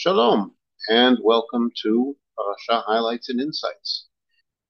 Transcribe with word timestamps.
Shalom, 0.00 0.54
and 0.88 1.18
welcome 1.24 1.72
to 1.82 2.16
Parasha 2.36 2.84
Highlights 2.86 3.30
and 3.30 3.40
Insights. 3.40 4.06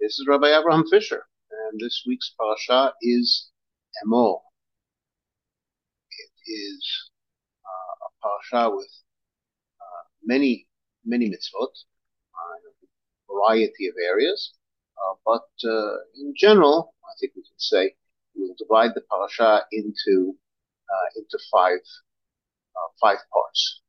This 0.00 0.18
is 0.18 0.26
Rabbi 0.26 0.58
Abraham 0.58 0.86
Fischer, 0.88 1.26
and 1.50 1.78
this 1.78 2.02
week's 2.06 2.34
Parasha 2.40 2.94
is 3.02 3.50
Emor. 4.02 4.38
It 6.18 6.50
is 6.50 7.10
uh, 7.62 8.06
a 8.06 8.10
Parasha 8.22 8.74
with 8.74 8.88
uh, 9.78 10.04
many, 10.24 10.66
many 11.04 11.28
mitzvot, 11.28 11.74
uh, 12.32 12.70
a 12.70 13.30
variety 13.30 13.86
of 13.86 13.96
areas, 14.02 14.54
uh, 14.96 15.14
but 15.26 15.68
uh, 15.68 15.96
in 16.16 16.32
general, 16.38 16.94
I 17.04 17.12
think 17.20 17.34
we 17.36 17.42
can 17.42 17.58
say 17.58 17.94
we 18.34 18.48
will 18.48 18.56
divide 18.58 18.94
the 18.94 19.02
Parasha 19.02 19.66
into 19.72 20.34
uh, 20.88 21.08
into 21.16 21.38
five 21.52 21.80
five 22.98 23.18
parts. 23.30 23.82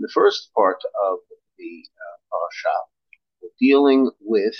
In 0.00 0.04
the 0.04 0.12
first 0.14 0.50
part 0.54 0.80
of 1.10 1.18
the 1.58 1.84
uh, 1.84 2.16
parasha, 2.30 2.74
we're 3.42 3.50
dealing 3.60 4.10
with 4.18 4.56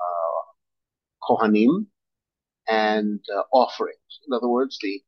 uh, 0.00 0.42
Kohanim 1.22 1.88
and 2.66 3.20
uh, 3.36 3.42
offerings. 3.52 4.20
In 4.26 4.32
other 4.32 4.48
words, 4.48 4.78
the, 4.80 5.02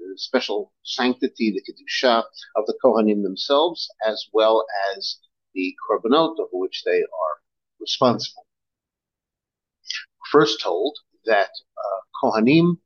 the, 0.00 0.18
special 0.18 0.72
sanctity, 0.82 1.52
the 1.52 1.62
Kedusha 1.62 2.24
of 2.56 2.66
the 2.66 2.76
Kohanim 2.84 3.22
themselves, 3.22 3.88
as 4.04 4.26
well 4.32 4.66
as 4.96 5.20
the 5.54 5.72
Korbanot 5.88 6.40
over 6.40 6.48
which 6.58 6.82
they 6.84 6.98
are 6.98 7.34
responsible. 7.78 8.44
First 10.32 10.60
told 10.60 10.98
that 11.26 11.50
uh, 11.78 12.00
Kohanim 12.20 12.78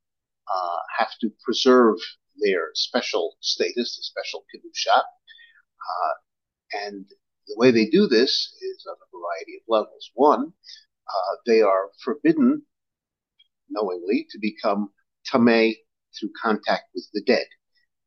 uh, 0.55 0.79
have 0.99 1.13
to 1.23 1.31
preserve 1.43 1.97
their 2.43 2.73
special 2.75 3.37
status, 3.41 3.97
the 3.97 4.03
special 4.03 4.45
Kedusha, 4.55 5.01
uh, 5.89 6.87
and 6.87 7.07
the 7.47 7.55
way 7.57 7.71
they 7.71 7.87
do 7.87 8.07
this 8.07 8.55
is 8.63 8.87
on 8.89 8.97
a 8.97 9.17
variety 9.17 9.57
of 9.57 9.63
levels. 9.69 10.11
One, 10.15 10.53
uh, 11.09 11.37
they 11.47 11.63
are 11.63 11.91
forbidden 12.05 12.63
knowingly 13.69 14.27
to 14.31 14.39
become 14.39 14.91
tameh 15.31 15.75
through 16.19 16.31
contact 16.41 16.85
with 16.95 17.09
the 17.13 17.23
dead. 17.23 17.47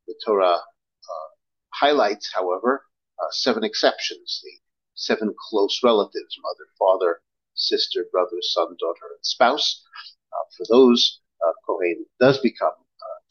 The 0.08 0.16
Torah 0.26 0.56
uh, 0.56 1.30
highlights, 1.74 2.32
however, 2.34 2.86
uh, 3.22 3.32
seven 3.32 3.64
exceptions: 3.64 4.42
the 4.44 4.52
seven 4.96 5.34
close 5.50 5.80
relatives, 5.84 6.38
mother, 6.42 6.70
father, 6.78 7.22
sister, 7.56 8.06
brother, 8.12 8.38
son, 8.42 8.76
daughter, 8.80 9.08
and 9.16 9.26
spouse. 9.26 9.84
Uh, 10.32 10.46
for 10.58 10.66
those, 10.70 11.20
Kohen 11.68 12.06
does 12.20 12.40
become 12.40 12.72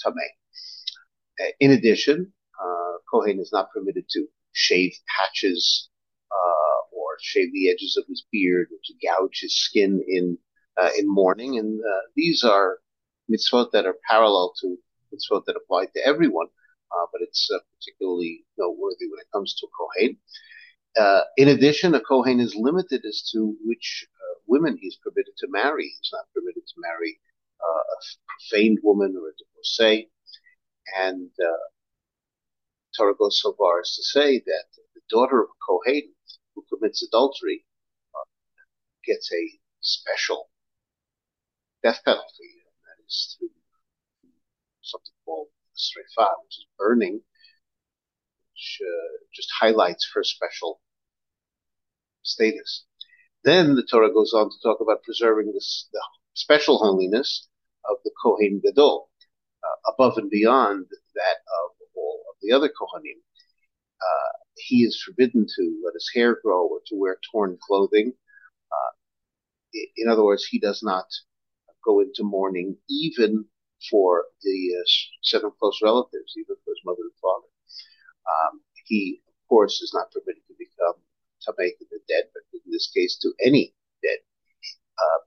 tameh. 0.04 0.32
In 1.60 1.72
addition, 1.72 2.32
Kohen 3.12 3.38
is 3.38 3.50
not 3.52 3.70
permitted 3.70 4.08
to 4.10 4.26
shave 4.52 4.92
patches 5.16 5.88
uh, 6.30 6.96
or 6.96 7.16
shave 7.20 7.52
the 7.52 7.70
edges 7.70 7.96
of 7.96 8.04
his 8.08 8.24
beard 8.32 8.68
or 8.72 8.78
to 8.84 8.94
gouge 9.06 9.40
his 9.40 9.56
skin 9.56 10.02
in 10.06 10.38
uh, 10.80 10.90
in 10.98 11.06
mourning. 11.06 11.58
And 11.58 11.80
uh, 11.80 12.00
these 12.16 12.44
are 12.44 12.78
mitzvot 13.30 13.70
that 13.72 13.86
are 13.86 13.96
parallel 14.08 14.54
to 14.60 14.76
mitzvot 15.12 15.44
that 15.46 15.56
apply 15.56 15.86
to 15.86 16.06
everyone, 16.06 16.46
uh, 16.90 17.06
but 17.12 17.20
it's 17.22 17.48
uh, 17.54 17.58
particularly 17.78 18.44
noteworthy 18.58 19.06
when 19.10 19.20
it 19.20 19.32
comes 19.32 19.54
to 19.56 19.66
Kohen. 19.78 20.16
Uh, 20.98 21.22
in 21.36 21.48
addition, 21.48 21.94
a 21.94 22.00
Kohen 22.00 22.40
is 22.40 22.54
limited 22.54 23.02
as 23.06 23.28
to 23.32 23.56
which 23.64 24.06
women 24.46 24.76
he's 24.80 24.96
permitted 24.96 25.34
to 25.38 25.46
marry. 25.48 25.84
He's 25.84 26.10
not 26.12 26.26
permitted 26.34 26.66
to 26.66 26.74
marry 26.78 27.18
a 27.62 28.04
profaned 28.28 28.78
woman 28.82 29.14
or 29.16 29.28
a 29.28 29.32
divorcee. 29.38 30.10
And 30.98 31.30
Torah 32.96 33.14
goes 33.16 33.40
so 33.40 33.54
far 33.54 33.80
as 33.80 33.94
to 33.96 34.02
say 34.02 34.38
that 34.38 34.64
the 34.94 35.00
daughter 35.10 35.42
of 35.42 35.48
a 35.48 35.58
Kohen 35.66 36.14
who 36.54 36.64
commits 36.68 37.02
adultery 37.02 37.64
uh, 38.14 38.24
gets 39.04 39.32
a 39.32 39.58
special 39.80 40.50
death 41.82 42.00
penalty, 42.04 42.62
and 42.64 42.74
that 42.84 43.04
is 43.06 43.36
through 43.38 43.48
something 44.82 45.12
called 45.24 45.48
srefa, 45.74 46.28
which 46.44 46.58
is 46.58 46.66
burning, 46.78 47.20
which 48.52 48.80
uh, 48.82 49.24
just 49.34 49.48
highlights 49.58 50.10
her 50.14 50.22
special 50.22 50.80
status. 52.22 52.84
Then 53.44 53.74
the 53.74 53.82
Torah 53.82 54.12
goes 54.12 54.32
on 54.32 54.50
to 54.50 54.56
talk 54.62 54.80
about 54.80 55.02
preserving 55.02 55.52
this, 55.52 55.88
the 55.92 56.00
special 56.34 56.78
holiness 56.78 57.48
of 57.90 57.96
the 58.04 58.12
Kohen 58.22 58.60
Gadol, 58.64 59.10
uh, 59.64 59.92
above 59.92 60.18
and 60.18 60.30
beyond 60.30 60.86
that 61.14 61.38
of 61.64 61.81
the 62.42 62.52
other 62.52 62.68
Kohanim, 62.68 63.18
uh, 64.00 64.32
he 64.56 64.84
is 64.84 65.02
forbidden 65.02 65.46
to 65.46 65.82
let 65.84 65.94
his 65.94 66.10
hair 66.14 66.38
grow 66.42 66.66
or 66.66 66.80
to 66.86 66.96
wear 66.96 67.18
torn 67.30 67.58
clothing. 67.66 68.12
Uh, 68.70 68.92
in 69.96 70.08
other 70.08 70.24
words, 70.24 70.44
he 70.44 70.58
does 70.58 70.82
not 70.82 71.06
go 71.84 72.00
into 72.00 72.22
mourning 72.22 72.76
even 72.88 73.44
for 73.90 74.24
the 74.42 74.70
uh, 74.78 74.84
seven 75.22 75.50
close 75.58 75.80
relatives, 75.82 76.34
even 76.36 76.56
for 76.64 76.70
his 76.70 76.82
mother 76.84 77.02
and 77.02 77.18
father. 77.20 77.48
Um, 78.26 78.60
he, 78.84 79.22
of 79.28 79.34
course, 79.48 79.80
is 79.82 79.92
not 79.94 80.10
permitted 80.12 80.42
to 80.48 80.54
become 80.58 81.02
tameh 81.46 81.76
to 81.78 81.84
the 81.90 82.00
dead, 82.08 82.24
but 82.32 82.42
in 82.52 82.60
this 82.70 82.90
case, 82.94 83.18
to 83.22 83.32
any 83.44 83.74
dead. 84.02 84.18
Uh, 84.98 85.18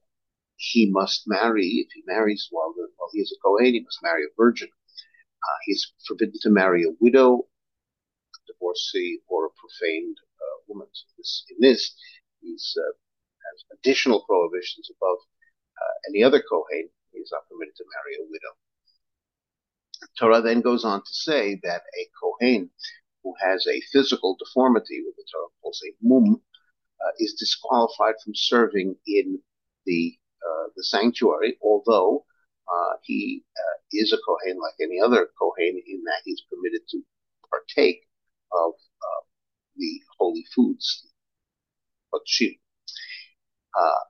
he 0.55 0.89
must 0.89 1.27
marry, 1.27 1.85
if 1.85 1.91
he 1.93 2.03
marries 2.07 2.47
while, 2.49 2.73
the, 2.75 2.87
while 2.97 3.09
he 3.11 3.19
is 3.19 3.35
a 3.35 3.41
Kohen, 3.43 3.73
he 3.73 3.81
must 3.81 3.99
marry 4.01 4.23
a 4.23 4.33
virgin. 4.37 4.69
Uh, 5.45 5.57
he's 5.65 5.93
forbidden 6.07 6.39
to 6.41 6.49
marry 6.49 6.83
a 6.83 6.95
widow, 6.99 7.45
a 8.35 8.39
divorcee, 8.47 9.19
or 9.27 9.45
a 9.45 9.49
profaned 9.59 10.17
uh, 10.41 10.57
woman. 10.67 10.87
So 10.91 11.05
this, 11.17 11.45
in 11.49 11.57
this, 11.61 11.95
he's 12.41 12.75
uh, 12.77 12.93
has 13.51 13.77
additional 13.77 14.25
prohibitions 14.27 14.89
above 14.89 15.17
uh, 15.81 15.95
any 16.09 16.23
other 16.23 16.41
Kohen. 16.41 16.89
He's 17.11 17.29
not 17.31 17.47
permitted 17.49 17.75
to 17.77 17.85
marry 17.95 18.15
a 18.17 18.25
widow. 18.29 18.53
Torah 20.19 20.41
then 20.41 20.61
goes 20.61 20.83
on 20.83 20.99
to 20.99 21.13
say 21.13 21.59
that 21.63 21.81
a 21.81 22.09
Kohen 22.21 22.69
who 23.23 23.33
has 23.41 23.65
a 23.67 23.81
physical 23.91 24.35
deformity, 24.37 25.01
what 25.03 25.15
the 25.15 25.23
Torah 25.31 25.47
calls 25.61 25.81
a 25.85 25.93
mum, 26.01 26.41
uh, 27.03 27.11
is 27.19 27.33
disqualified 27.33 28.15
from 28.23 28.33
serving 28.35 28.95
in 29.07 29.39
the 29.85 30.17
uh, 30.45 30.67
the 30.75 30.83
sanctuary, 30.83 31.57
although 31.63 32.25
uh, 32.67 32.95
he 33.03 33.43
uh, 33.57 33.77
is 33.91 34.13
a 34.13 34.17
Kohen 34.25 34.59
like 34.59 34.75
any 34.81 34.99
other 34.99 35.29
Kohen 35.39 35.81
in 35.87 36.03
that 36.05 36.21
he's 36.23 36.41
permitted 36.49 36.81
to 36.89 37.01
partake 37.49 38.01
of 38.51 38.73
uh, 38.73 39.23
the 39.77 40.01
holy 40.17 40.45
foods, 40.55 41.07
Kodshim. 42.13 42.57
Uh, 43.77 44.05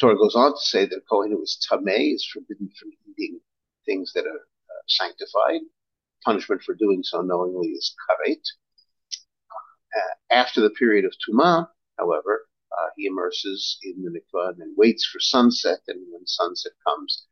Torah 0.00 0.16
goes 0.16 0.34
on 0.34 0.52
to 0.52 0.60
say 0.60 0.86
that 0.86 0.96
a 0.96 1.00
Kohen 1.08 1.30
who 1.30 1.42
is 1.42 1.58
Tameh 1.70 2.14
is 2.14 2.26
forbidden 2.32 2.70
from 2.78 2.90
eating 3.06 3.40
things 3.86 4.12
that 4.14 4.26
are 4.26 4.40
uh, 4.40 4.82
sanctified. 4.88 5.60
Punishment 6.24 6.62
for 6.62 6.74
doing 6.74 7.02
so 7.02 7.20
knowingly 7.20 7.68
is 7.68 7.94
karet. 8.08 8.42
Uh, 9.96 10.34
after 10.34 10.60
the 10.60 10.70
period 10.70 11.04
of 11.04 11.12
Tumah, 11.22 11.68
however, 11.98 12.48
uh, 12.72 12.88
he 12.96 13.06
immerses 13.06 13.78
in 13.82 14.02
the 14.02 14.10
mikvah 14.10 14.54
and 14.58 14.76
waits 14.76 15.06
for 15.06 15.20
sunset, 15.20 15.80
and 15.86 16.00
when 16.10 16.26
sunset 16.26 16.72
comes, 16.86 17.26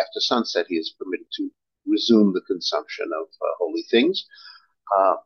after 0.00 0.20
sunset, 0.20 0.66
he 0.68 0.76
is 0.76 0.94
permitted 0.98 1.26
to 1.36 1.50
resume 1.86 2.32
the 2.32 2.42
consumption 2.42 3.06
of 3.18 3.26
uh, 3.26 3.54
holy 3.58 3.84
things. 3.90 4.26
Uh, 4.96 5.16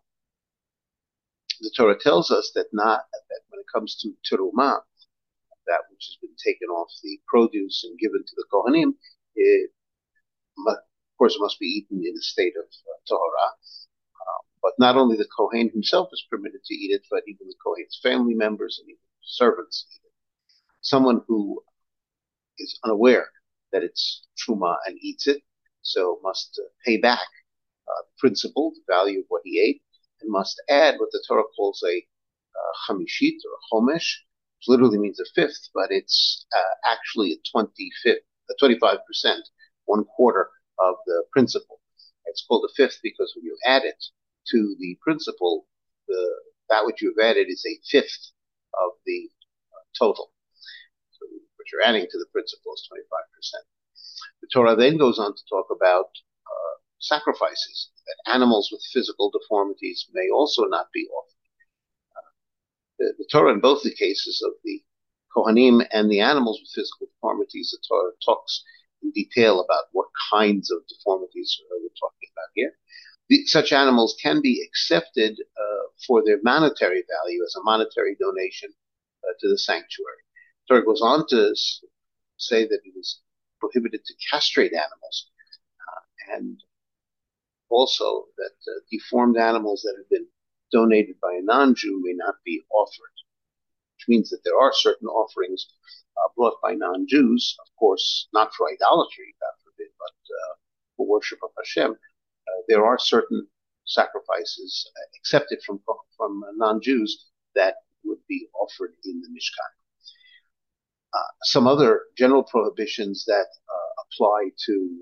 the 1.61 1.71
Torah 1.77 1.99
tells 1.99 2.31
us 2.31 2.53
that 2.55 2.67
not 2.73 3.03
that 3.13 3.41
when 3.49 3.61
it 3.61 3.67
comes 3.73 3.97
to 3.97 4.15
terumah, 4.25 4.81
that 5.67 5.83
which 5.91 6.07
has 6.09 6.17
been 6.21 6.35
taken 6.43 6.69
off 6.69 6.91
the 7.03 7.21
produce 7.27 7.85
and 7.85 7.99
given 7.99 8.25
to 8.27 8.35
the 8.37 8.45
kohanim, 8.53 8.95
it, 9.37 9.71
of 10.67 10.77
course, 11.19 11.37
must 11.39 11.59
be 11.61 11.67
eaten 11.67 12.03
in 12.05 12.15
a 12.17 12.23
state 12.23 12.55
of 12.59 12.65
uh, 12.65 12.99
tahara. 13.07 13.49
Uh, 13.51 14.43
but 14.63 14.73
not 14.79 14.97
only 14.97 15.17
the 15.17 15.29
kohen 15.37 15.71
himself 15.71 16.09
is 16.13 16.25
permitted 16.31 16.65
to 16.65 16.75
eat 16.75 16.93
it, 16.93 17.03
but 17.11 17.23
even 17.29 17.47
the 17.47 17.55
kohen's 17.63 18.01
family 18.03 18.35
members 18.35 18.79
and 18.81 18.89
even 18.89 19.01
servants 19.23 19.87
eat 19.93 20.07
it. 20.07 20.13
Someone 20.81 21.21
who 21.29 21.63
is 22.59 22.79
unaware 22.85 23.29
that 23.73 23.83
it's 23.83 24.27
truma 24.39 24.77
and 24.87 24.99
eats 25.01 25.27
it, 25.27 25.43
so 25.83 26.21
must 26.23 26.61
uh, 26.63 26.69
pay 26.85 26.97
back 26.97 27.27
uh, 27.89 28.03
the 28.03 28.13
principal, 28.19 28.73
the 28.75 28.93
value 28.93 29.21
of 29.21 29.25
what 29.29 29.43
he 29.45 29.61
ate, 29.61 29.83
and 30.21 30.31
must 30.31 30.63
add 30.69 30.97
what 30.99 31.11
the 31.13 31.23
Torah 31.27 31.45
calls 31.57 31.83
a 31.87 31.97
uh, 31.99 32.73
chamishit 32.93 33.37
or 33.45 33.53
a 33.55 33.63
chomesh, 33.73 34.15
which 34.59 34.69
literally 34.69 34.99
means 34.99 35.21
a 35.21 35.25
fifth, 35.35 35.69
but 35.75 35.91
it's 35.91 36.47
uh, 36.55 36.91
actually 36.91 37.33
a 37.33 37.57
25th, 37.57 38.25
a 38.51 38.55
25%, 38.63 38.99
one 39.87 40.05
quarter 40.05 40.51
of 40.79 40.97
the 41.07 41.25
principal. 41.33 41.81
It's 42.27 42.45
called 42.47 42.69
a 42.69 42.75
fifth 42.75 42.99
because 43.03 43.33
when 43.35 43.45
you 43.45 43.57
add 43.67 43.85
it 43.85 44.03
to 44.49 44.77
the 44.79 44.99
principal, 45.03 45.67
the 46.09 46.29
that 46.69 46.87
which 46.87 47.03
you 47.03 47.13
have 47.19 47.31
added 47.31 47.49
is 47.49 47.65
a 47.67 47.81
fifth 47.91 48.31
of 48.75 48.93
the 49.05 49.29
uh, 49.75 49.83
total 49.99 50.33
you're 51.73 51.87
adding 51.87 52.07
to 52.11 52.19
the 52.19 52.27
principal 52.33 52.75
is 52.75 52.89
25%. 52.93 53.01
The 54.43 54.49
Torah 54.53 54.77
then 54.77 54.97
goes 54.97 55.19
on 55.19 55.35
to 55.35 55.43
talk 55.49 55.67
about 55.71 56.11
uh, 56.47 56.77
sacrifices 56.99 57.91
that 58.07 58.33
animals 58.33 58.71
with 58.73 58.83
physical 58.93 59.31
deformities 59.31 60.09
may 60.13 60.29
also 60.33 60.65
not 60.65 60.87
be 60.93 61.07
offered. 61.09 61.45
Uh, 62.17 62.31
the, 62.99 63.15
the, 63.19 63.29
Torah, 63.31 63.53
in 63.53 63.61
both 63.61 63.83
the 63.83 63.95
cases 63.95 64.43
of 64.45 64.53
the 64.65 64.83
Kohanim 65.37 65.87
and 65.93 66.11
the 66.11 66.21
animals 66.21 66.61
with 66.61 66.71
physical 66.75 67.07
deformities, 67.07 67.71
the 67.71 67.79
Torah 67.87 68.13
talks 68.25 68.65
in 69.03 69.11
detail 69.13 69.61
about 69.61 69.85
what 69.93 70.09
kinds 70.31 70.71
of 70.71 70.87
deformities 70.89 71.61
we're 71.71 71.89
talking 71.99 72.29
about 72.35 72.51
here. 72.55 72.73
The, 73.29 73.47
such 73.47 73.73
animals 73.73 74.17
can 74.21 74.43
be 74.43 74.63
accepted 74.67 75.39
uh, 75.57 75.87
for 76.07 76.23
their 76.25 76.41
monetary 76.43 77.05
value 77.07 77.43
as 77.45 77.55
a 77.57 77.63
monetary 77.63 78.17
donation 78.19 78.71
uh, 79.25 79.33
to 79.41 79.49
the 79.49 79.59
sanctuary. 79.59 80.25
Torah 80.71 80.85
goes 80.85 81.03
on 81.03 81.27
to 81.31 81.53
say 82.37 82.65
that 82.65 82.81
it 82.85 82.97
is 82.97 83.21
prohibited 83.59 84.05
to 84.05 84.15
castrate 84.31 84.73
animals, 84.73 85.31
uh, 85.81 86.37
and 86.37 86.63
also 87.69 88.27
that 88.39 88.55
uh, 88.69 88.81
deformed 88.89 89.37
animals 89.37 89.83
that 89.83 89.97
have 89.99 90.09
been 90.09 90.27
donated 90.71 91.17
by 91.21 91.35
a 91.35 91.43
non-Jew 91.43 92.01
may 92.05 92.13
not 92.15 92.37
be 92.45 92.63
offered, 92.73 93.17
which 93.97 94.07
means 94.07 94.31
that 94.31 94.43
there 94.45 94.59
are 94.61 94.73
certain 94.73 95.09
offerings 95.09 95.67
uh, 96.17 96.29
brought 96.37 96.55
by 96.63 96.75
non-Jews, 96.75 97.57
of 97.61 97.67
course, 97.77 98.29
not 98.33 98.55
for 98.55 98.71
idolatry, 98.71 99.35
God 99.41 99.55
forbid, 99.65 99.91
but 99.99 100.15
uh, 100.15 100.55
for 100.97 101.07
worship 101.09 101.41
of 101.43 101.51
Hashem. 101.59 101.91
Uh, 101.91 102.63
there 102.69 102.87
are 102.87 102.99
certain 102.99 103.45
sacrifices 103.87 104.89
uh, 104.97 105.17
accepted 105.19 105.59
from 105.67 105.81
from 106.17 106.45
non-Jews 106.55 107.27
that 107.57 107.75
would 108.05 108.21
be 108.29 108.47
offered 108.55 108.95
in 109.05 109.21
the 109.21 109.29
Mishkan. 109.29 109.80
Uh, 111.13 111.31
some 111.45 111.67
other 111.67 112.03
general 112.17 112.43
prohibitions 112.43 113.25
that 113.27 113.47
uh, 113.69 114.03
apply 114.05 114.51
to 114.67 114.99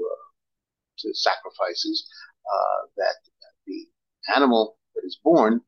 to 0.99 1.15
sacrifices 1.15 2.09
that 2.97 3.15
the 3.67 3.87
animal 4.35 4.79
that 4.95 5.03
is 5.05 5.19
born 5.23 5.61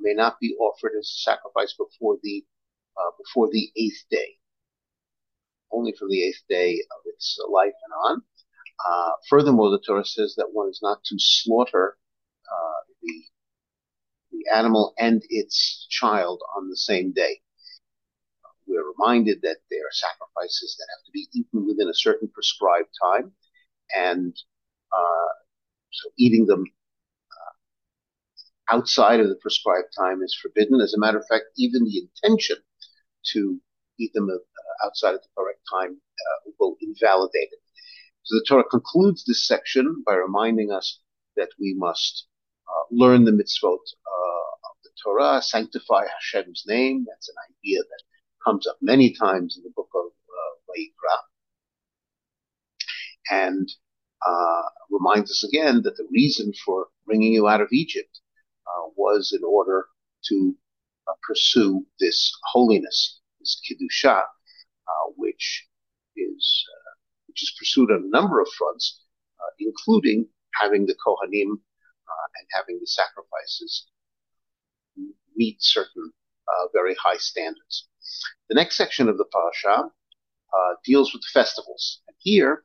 may 0.00 0.14
not 0.14 0.38
be 0.40 0.56
offered 0.58 0.92
as 0.98 1.06
a 1.06 1.20
sacrifice 1.30 1.74
before 1.76 2.16
the 2.22 2.44
before 3.18 3.48
the 3.50 3.70
eighth 3.76 4.04
day 4.10 4.38
only 5.74 5.92
from 5.98 6.08
the 6.08 6.22
eighth 6.22 6.42
day 6.48 6.74
of 6.74 7.02
its 7.06 7.38
life 7.50 7.74
and 7.84 7.92
on. 8.04 8.22
Uh, 8.86 9.10
furthermore, 9.28 9.70
the 9.70 9.82
Torah 9.86 10.04
says 10.04 10.34
that 10.36 10.52
one 10.52 10.68
is 10.68 10.80
not 10.82 11.02
to 11.04 11.16
slaughter 11.18 11.96
uh, 12.50 12.92
the 13.02 13.24
the 14.32 14.56
animal 14.56 14.94
and 14.98 15.22
its 15.28 15.86
child 15.90 16.42
on 16.56 16.68
the 16.68 16.76
same 16.76 17.12
day. 17.12 17.40
We're 18.66 18.92
reminded 18.98 19.42
that 19.42 19.58
there 19.70 19.80
are 19.86 19.92
sacrifices 19.92 20.76
that 20.78 20.88
have 20.90 21.04
to 21.06 21.12
be 21.12 21.28
eaten 21.32 21.66
within 21.66 21.88
a 21.88 21.94
certain 21.94 22.28
prescribed 22.28 22.90
time, 23.02 23.32
and 23.94 24.34
uh, 24.92 25.32
so 25.92 26.10
eating 26.18 26.46
them 26.46 26.64
uh, 27.32 28.74
outside 28.74 29.20
of 29.20 29.28
the 29.28 29.36
prescribed 29.36 29.92
time 29.96 30.22
is 30.22 30.36
forbidden. 30.40 30.80
As 30.80 30.94
a 30.94 30.98
matter 30.98 31.18
of 31.18 31.26
fact, 31.28 31.44
even 31.56 31.84
the 31.84 31.98
intention 31.98 32.56
to 33.32 33.60
eat 33.98 34.12
them 34.14 34.28
uh, 34.30 34.86
outside 34.86 35.14
of 35.14 35.20
the 35.22 35.28
correct 35.36 35.60
time 35.72 35.92
uh, 35.92 36.50
will 36.58 36.76
invalidate 36.80 37.50
it. 37.52 37.60
So 38.22 38.36
the 38.36 38.44
Torah 38.48 38.64
concludes 38.64 39.24
this 39.24 39.46
section 39.46 40.02
by 40.06 40.14
reminding 40.14 40.72
us 40.72 41.00
that 41.36 41.50
we 41.60 41.74
must 41.76 42.26
uh, 42.66 42.84
learn 42.90 43.24
the 43.24 43.32
mitzvot 43.32 43.84
uh, 43.84 44.68
of 44.68 44.76
the 44.82 44.90
Torah, 45.02 45.42
sanctify 45.42 46.06
Hashem's 46.06 46.64
name. 46.66 47.04
That's 47.06 47.28
an 47.28 47.34
idea 47.50 47.80
that 47.82 48.02
comes 48.44 48.66
up 48.66 48.76
many 48.80 49.14
times 49.14 49.56
in 49.56 49.62
the 49.62 49.72
book 49.74 49.88
of 49.94 50.06
uh, 50.06 50.54
Vayikra. 50.68 51.16
And 53.30 53.68
uh, 54.26 54.62
reminds 54.90 55.30
us 55.30 55.44
again 55.44 55.82
that 55.82 55.96
the 55.96 56.06
reason 56.10 56.52
for 56.64 56.88
bringing 57.06 57.32
you 57.32 57.48
out 57.48 57.60
of 57.60 57.68
Egypt 57.72 58.20
uh, 58.66 58.88
was 58.96 59.36
in 59.36 59.44
order 59.44 59.86
to 60.28 60.54
uh, 61.08 61.12
pursue 61.26 61.86
this 62.00 62.32
holiness, 62.52 63.20
this 63.40 63.60
kedusha, 63.64 64.22
which 65.16 65.66
is 66.16 66.64
which 67.28 67.42
is 67.42 67.54
pursued 67.58 67.90
on 67.90 68.04
a 68.04 68.16
number 68.16 68.40
of 68.40 68.48
fronts, 68.56 69.02
including 69.58 70.26
having 70.60 70.86
the 70.86 70.94
Kohanim 70.94 71.50
uh, 71.50 72.26
and 72.38 72.46
having 72.52 72.78
the 72.80 72.86
sacrifices 72.86 73.86
meet 75.36 75.56
certain 75.60 76.12
uh, 76.48 76.68
very 76.72 76.94
high 77.02 77.16
standards. 77.16 77.88
The 78.48 78.54
next 78.54 78.76
section 78.76 79.08
of 79.08 79.18
the 79.18 79.24
parasha 79.24 79.90
uh, 80.54 80.74
deals 80.84 81.12
with 81.12 81.22
the 81.22 81.40
festivals. 81.40 82.00
And 82.08 82.16
here, 82.20 82.62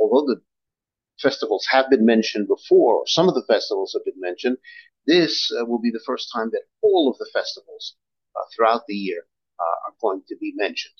although 0.00 0.26
the 0.26 0.40
festivals 1.20 1.66
have 1.70 1.90
been 1.90 2.04
mentioned 2.04 2.48
before, 2.48 2.96
or 2.96 3.06
some 3.06 3.28
of 3.28 3.34
the 3.34 3.44
festivals 3.46 3.92
have 3.92 4.04
been 4.04 4.20
mentioned, 4.20 4.56
this 5.06 5.50
uh, 5.58 5.64
will 5.64 5.80
be 5.80 5.90
the 5.90 6.02
first 6.06 6.30
time 6.34 6.50
that 6.52 6.62
all 6.82 7.10
of 7.10 7.18
the 7.18 7.28
festivals 7.32 7.96
uh, 8.36 8.44
throughout 8.54 8.82
the 8.86 8.94
year 8.94 9.22
uh, 9.58 9.88
are 9.88 9.94
going 10.00 10.22
to 10.28 10.36
be 10.36 10.52
mentioned, 10.56 10.94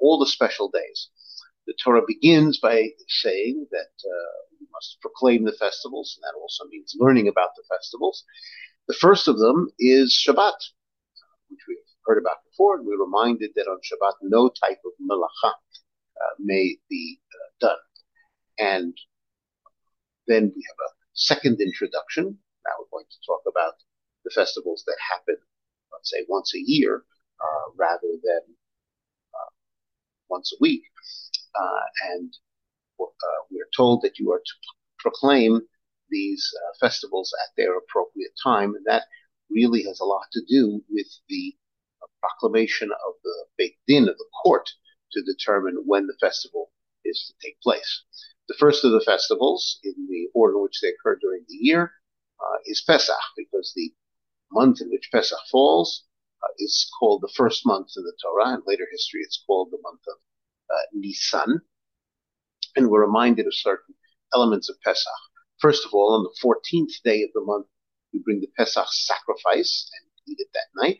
all 0.00 0.18
the 0.18 0.26
special 0.26 0.68
days. 0.68 1.08
The 1.66 1.74
Torah 1.82 2.02
begins 2.06 2.58
by 2.58 2.88
saying 3.06 3.66
that 3.70 3.92
we 4.60 4.66
must 4.72 5.00
proclaim 5.00 5.44
the 5.44 5.52
festivals, 5.52 6.16
and 6.16 6.24
that 6.24 6.38
also 6.38 6.64
means 6.66 6.96
learning 6.98 7.28
about 7.28 7.50
the 7.56 7.62
festivals. 7.68 8.24
The 8.88 8.94
first 8.94 9.28
of 9.28 9.38
them 9.38 9.70
is 9.78 10.12
Shabbat, 10.12 10.58
which 11.52 11.64
we've 11.68 11.78
heard 12.06 12.18
about 12.18 12.44
before, 12.48 12.76
and 12.76 12.86
we're 12.86 13.04
reminded 13.04 13.50
that 13.54 13.68
on 13.68 13.78
Shabbat 13.78 14.14
no 14.22 14.48
type 14.48 14.80
of 14.84 14.92
melacha 15.00 15.52
uh, 15.52 16.34
may 16.38 16.76
be 16.88 17.20
uh, 17.34 17.66
done. 17.66 17.82
And 18.58 18.96
then 20.26 20.52
we 20.54 20.64
have 20.68 20.80
a 20.88 20.94
second 21.12 21.60
introduction. 21.60 22.38
Now 22.64 22.72
we're 22.78 22.98
going 22.98 23.10
to 23.10 23.26
talk 23.26 23.42
about 23.46 23.74
the 24.24 24.30
festivals 24.34 24.84
that 24.86 24.96
happen, 25.10 25.36
let's 25.92 26.10
say, 26.10 26.24
once 26.28 26.54
a 26.54 26.62
year 26.64 27.04
uh, 27.40 27.72
rather 27.76 28.12
than 28.22 28.42
uh, 29.34 29.50
once 30.28 30.52
a 30.52 30.56
week. 30.60 30.82
Uh, 31.54 32.14
and 32.14 32.32
uh, 33.00 33.40
we 33.50 33.58
are 33.60 33.68
told 33.76 34.02
that 34.02 34.18
you 34.18 34.30
are 34.32 34.38
to 34.38 34.52
proclaim 34.98 35.60
these 36.10 36.48
festivals 36.78 37.34
at 37.42 37.50
their 37.56 37.76
appropriate 37.76 38.32
time, 38.42 38.74
and 38.74 38.84
that 38.86 39.04
really 39.54 39.82
has 39.84 40.00
a 40.00 40.04
lot 40.04 40.26
to 40.32 40.42
do 40.48 40.82
with 40.88 41.06
the 41.28 41.54
uh, 42.02 42.06
proclamation 42.20 42.90
of 42.90 43.14
the 43.22 43.44
Beit 43.58 43.76
Din 43.86 44.08
of 44.08 44.16
the 44.18 44.28
court 44.42 44.68
to 45.12 45.22
determine 45.22 45.82
when 45.86 46.06
the 46.06 46.16
festival 46.20 46.70
is 47.04 47.26
to 47.26 47.46
take 47.46 47.60
place. 47.60 48.02
The 48.48 48.56
first 48.58 48.84
of 48.84 48.92
the 48.92 49.00
festivals, 49.04 49.78
in 49.84 50.06
the 50.08 50.28
order 50.34 50.56
in 50.56 50.62
which 50.62 50.80
they 50.80 50.88
occur 50.88 51.18
during 51.20 51.44
the 51.48 51.56
year, 51.56 51.92
uh, 52.40 52.58
is 52.66 52.82
Pesach, 52.86 53.14
because 53.36 53.72
the 53.76 53.92
month 54.50 54.80
in 54.80 54.90
which 54.90 55.10
Pesach 55.12 55.38
falls 55.50 56.04
uh, 56.42 56.52
is 56.58 56.90
called 56.98 57.22
the 57.22 57.32
first 57.36 57.64
month 57.64 57.90
in 57.96 58.04
the 58.04 58.16
Torah. 58.22 58.54
In 58.54 58.62
later 58.66 58.86
history, 58.90 59.20
it's 59.20 59.42
called 59.46 59.68
the 59.70 59.78
month 59.82 60.00
of 60.08 60.16
uh, 60.70 60.82
Nisan 60.92 61.62
and 62.76 62.88
we're 62.88 63.04
reminded 63.04 63.46
of 63.46 63.54
certain 63.54 63.94
elements 64.34 64.68
of 64.68 64.80
Pesach. 64.80 65.12
First 65.58 65.84
of 65.84 65.92
all, 65.92 66.14
on 66.14 66.22
the 66.24 66.34
14th 66.42 67.02
day 67.04 67.22
of 67.22 67.30
the 67.34 67.42
month, 67.42 67.66
we 68.12 68.20
bring 68.20 68.40
the 68.40 68.50
Pesach 68.56 68.86
sacrifice 68.90 69.90
and 69.98 70.10
eat 70.26 70.40
it 70.40 70.48
that 70.54 70.82
night. 70.82 70.98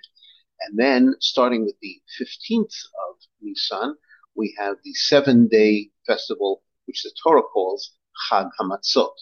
And 0.60 0.78
then, 0.78 1.14
starting 1.20 1.64
with 1.64 1.74
the 1.80 2.00
15th 2.20 2.74
of 3.08 3.16
Nisan, 3.40 3.96
we 4.34 4.54
have 4.58 4.76
the 4.84 4.94
seven 4.94 5.48
day 5.48 5.90
festival, 6.06 6.62
which 6.86 7.02
the 7.02 7.12
Torah 7.22 7.42
calls 7.42 7.92
Chag 8.30 8.50
HaMatzot. 8.60 9.14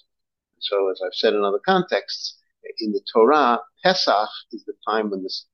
So, 0.58 0.90
as 0.90 1.00
I've 1.04 1.14
said 1.14 1.34
in 1.34 1.42
other 1.42 1.60
contexts, 1.64 2.38
in 2.78 2.92
the 2.92 3.00
Torah, 3.12 3.60
Pesach 3.82 4.28
is 4.52 4.64
the 4.64 4.74
time 4.86 5.10
when 5.10 5.22
this 5.22 5.46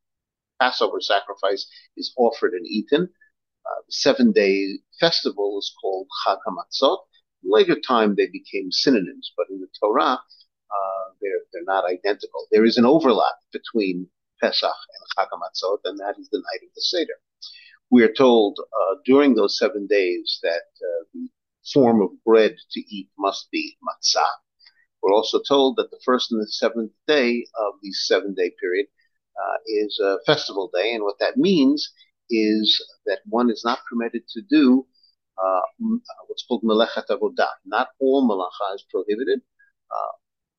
Passover 0.61 1.01
sacrifice 1.01 1.67
is 1.97 2.13
offered 2.17 2.53
and 2.53 2.67
eaten. 2.67 3.03
Uh, 3.03 3.81
the 3.87 3.93
seven 3.93 4.33
day 4.33 4.79
festival 4.99 5.59
is 5.59 5.73
called 5.81 6.09
Chag 6.27 6.39
HaMatzot. 6.47 6.99
Later 7.45 7.79
time, 7.79 8.15
they 8.17 8.27
became 8.27 8.73
synonyms, 8.73 9.33
but 9.37 9.47
in 9.51 9.61
the 9.61 9.69
Torah, 9.79 10.21
uh, 10.71 11.13
they're, 11.21 11.43
they're 11.53 11.65
not 11.65 11.85
identical. 11.85 12.47
There 12.51 12.65
is 12.65 12.77
an 12.77 12.87
overlap 12.87 13.35
between 13.53 14.09
Pesach 14.43 14.63
and 14.65 15.27
Chag 15.27 15.29
HaMatzot, 15.33 15.79
and 15.85 15.99
that 15.99 16.19
is 16.19 16.29
the 16.31 16.39
night 16.39 16.67
of 16.67 16.75
the 16.75 16.81
Seder. 16.81 17.19
We 17.91 18.03
are 18.03 18.13
told 18.13 18.59
uh, 18.61 18.97
during 19.05 19.35
those 19.35 19.59
seven 19.59 19.87
days 19.87 20.39
that 20.43 20.67
uh, 20.83 21.05
the 21.15 21.29
form 21.73 22.03
of 22.03 22.11
bread 22.25 22.57
to 22.73 22.81
eat 22.81 23.09
must 23.19 23.49
be 23.51 23.77
matzah. 23.83 24.25
We're 25.03 25.15
also 25.15 25.41
told 25.47 25.77
that 25.77 25.91
the 25.91 26.01
first 26.05 26.33
and 26.33 26.41
the 26.41 26.49
seventh 26.49 26.93
day 27.07 27.47
of 27.59 27.75
the 27.83 27.93
seven 27.93 28.35
day 28.35 28.53
period 28.61 28.87
uh, 29.37 29.57
is 29.67 30.01
a 30.03 30.19
festival 30.27 30.71
day, 30.75 30.93
and 30.95 31.05
what 31.05 31.19
that 31.21 31.37
means 31.37 31.93
is 32.29 32.85
that 33.07 33.21
one 33.27 33.51
is 33.51 33.63
not 33.65 33.79
permitted 33.89 34.23
to 34.29 34.43
do 34.51 34.87
uh, 35.39 35.61
what's 36.27 36.45
called 36.47 36.63
melechat 36.65 37.07
avodah. 37.09 37.51
Not 37.65 37.89
all 38.01 38.29
melacha 38.29 38.75
is 38.75 38.85
prohibited. 38.91 39.41
Uh, 39.91 40.13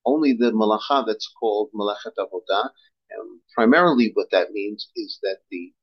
only 0.08 0.34
the 0.34 0.52
melacha 0.52 1.06
that's 1.06 1.32
called 1.40 1.70
melechat 1.76 2.16
avodah. 2.18 2.70
And 3.12 3.40
primarily 3.54 4.12
what 4.14 4.32
that 4.32 4.52
means 4.52 4.90
is 4.96 5.20
that 5.24 5.40
the 5.52 5.74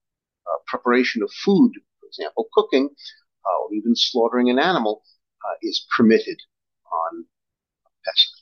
uh, 0.46 0.58
preparation 0.66 1.22
of 1.22 1.30
food, 1.44 1.72
for 2.00 2.06
example, 2.06 2.48
cooking, 2.54 2.88
uh, 3.46 3.58
or 3.62 3.74
even 3.74 3.94
slaughtering 3.94 4.50
an 4.50 4.58
animal, 4.58 5.02
uh, 5.44 5.56
is 5.62 5.86
permitted 5.96 6.38
on 6.92 7.26
Pesach. 8.04 8.40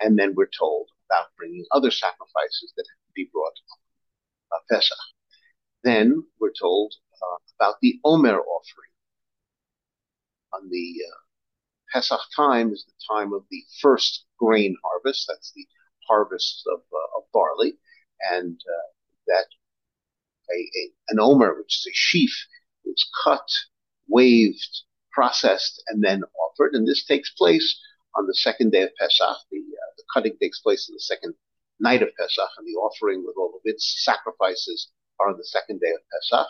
and 0.00 0.18
then 0.18 0.34
we're 0.36 0.50
told 0.58 0.88
about 1.08 1.28
bringing 1.38 1.64
other 1.72 1.90
sacrifices 1.90 2.72
that 2.76 2.86
have 2.90 3.06
to 3.08 3.12
be 3.14 3.28
brought 3.32 3.58
on 3.72 3.78
uh, 4.52 4.60
Pesach. 4.70 4.98
Then 5.82 6.24
we're 6.40 6.58
told 6.58 6.94
uh, 7.22 7.38
about 7.58 7.76
the 7.82 8.00
Omer 8.04 8.38
offering. 8.40 8.90
On 10.52 10.68
the 10.70 10.94
uh, 11.10 11.23
Pesach 11.94 12.20
time 12.36 12.72
is 12.72 12.84
the 12.84 13.14
time 13.14 13.32
of 13.32 13.44
the 13.50 13.62
first 13.80 14.26
grain 14.36 14.76
harvest. 14.84 15.26
That's 15.28 15.52
the 15.54 15.66
harvest 16.08 16.64
of, 16.66 16.80
uh, 16.80 17.18
of 17.18 17.24
barley, 17.32 17.74
and 18.32 18.60
uh, 18.60 18.88
that 19.28 19.46
a, 20.50 20.58
a, 20.58 20.92
an 21.10 21.20
Omer, 21.20 21.54
which 21.56 21.78
is 21.78 21.86
a 21.88 21.94
sheaf, 21.94 22.46
is 22.84 23.08
cut, 23.22 23.48
waved, 24.08 24.82
processed, 25.12 25.82
and 25.86 26.02
then 26.02 26.22
offered. 26.44 26.74
And 26.74 26.86
this 26.86 27.04
takes 27.04 27.30
place 27.30 27.80
on 28.16 28.26
the 28.26 28.34
second 28.34 28.72
day 28.72 28.82
of 28.82 28.90
Pesach. 28.98 29.36
The, 29.52 29.58
uh, 29.58 29.92
the 29.96 30.04
cutting 30.12 30.36
takes 30.42 30.60
place 30.60 30.88
on 30.90 30.94
the 30.94 31.00
second 31.00 31.34
night 31.78 32.02
of 32.02 32.08
Pesach, 32.18 32.50
and 32.58 32.66
the 32.66 32.78
offering 32.78 33.24
with 33.24 33.36
all 33.38 33.52
of 33.54 33.60
its 33.64 34.02
sacrifices 34.04 34.90
are 35.20 35.28
on 35.28 35.38
the 35.38 35.44
second 35.44 35.80
day 35.80 35.90
of 35.90 36.00
Pesach. 36.12 36.48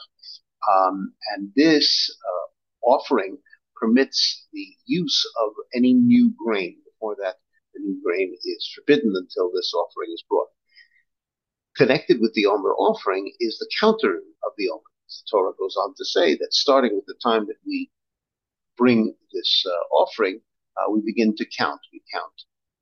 Um, 0.73 1.13
and 1.35 1.51
this 1.55 2.11
uh, 2.27 2.89
offering 2.89 3.37
permits 3.85 4.47
the 4.53 4.67
use 4.87 5.31
of 5.43 5.53
any 5.75 5.93
new 5.93 6.33
grain. 6.43 6.77
Before 6.87 7.17
that, 7.21 7.37
the 7.75 7.81
new 7.81 8.01
grain 8.03 8.35
is 8.45 8.73
forbidden 8.75 9.13
until 9.15 9.51
this 9.53 9.73
offering 9.75 10.11
is 10.13 10.25
brought. 10.29 10.49
Connected 11.77 12.19
with 12.21 12.33
the 12.35 12.47
Omer 12.47 12.75
offering 12.75 13.33
is 13.41 13.59
the 13.59 13.69
counter 13.79 14.17
of 14.45 14.53
the 14.57 14.71
Omer. 14.71 14.81
The 15.09 15.31
Torah 15.31 15.53
goes 15.59 15.77
on 15.77 15.95
to 15.99 16.05
say 16.05 16.35
that 16.37 16.55
starting 16.55 16.95
with 16.95 17.05
the 17.07 17.19
time 17.23 17.47
that 17.47 17.59
we 17.67 17.91
bring 18.79 19.15
this 19.33 19.65
uh, 19.67 19.95
offering, 19.95 20.41
uh, 20.79 20.91
we 20.91 21.03
begin 21.05 21.37
to 21.37 21.47
count. 21.59 21.81
We 21.93 22.03
count 22.13 22.33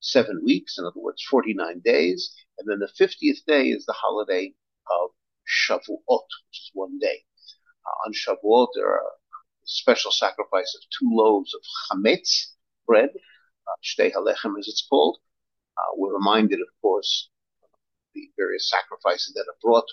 seven 0.00 0.40
weeks, 0.44 0.78
in 0.78 0.84
other 0.84 1.00
words, 1.00 1.22
49 1.28 1.80
days, 1.84 2.32
and 2.58 2.68
then 2.68 2.78
the 2.78 3.04
50th 3.04 3.44
day 3.46 3.68
is 3.68 3.86
the 3.86 3.92
holiday 3.94 4.54
of 4.88 5.10
Shavuot, 5.48 6.28
which 6.46 6.58
is 6.60 6.70
one 6.74 6.98
day. 7.00 7.24
Uh, 7.84 8.06
on 8.06 8.12
Shavuot, 8.12 8.68
there 8.76 8.86
are 8.86 9.10
special 9.64 10.10
sacrifice 10.10 10.74
of 10.76 10.82
two 10.98 11.08
loaves 11.12 11.54
of 11.54 11.60
chametz 11.90 12.52
bread, 12.86 13.10
uh, 13.68 13.76
halechem 13.98 14.58
as 14.58 14.68
it's 14.68 14.86
called. 14.88 15.18
Uh, 15.76 15.96
we're 15.96 16.14
reminded, 16.14 16.60
of 16.60 16.68
course, 16.80 17.30
of 17.62 17.70
the 18.14 18.30
various 18.36 18.68
sacrifices 18.70 19.32
that 19.34 19.46
are 19.48 19.58
brought 19.62 19.88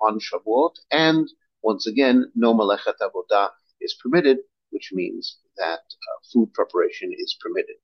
on 0.00 0.18
Shavuot, 0.18 0.74
and 0.90 1.28
once 1.62 1.86
again, 1.86 2.30
no 2.34 2.54
malechet 2.54 2.94
avodah 3.00 3.50
is 3.80 3.94
permitted, 4.02 4.38
which 4.70 4.90
means 4.92 5.38
that 5.56 5.80
uh, 5.80 6.18
food 6.32 6.52
preparation 6.54 7.12
is 7.16 7.36
permitted. 7.40 7.76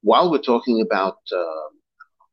While 0.00 0.30
we're 0.30 0.38
talking 0.38 0.80
about 0.80 1.18
uh, 1.32 1.68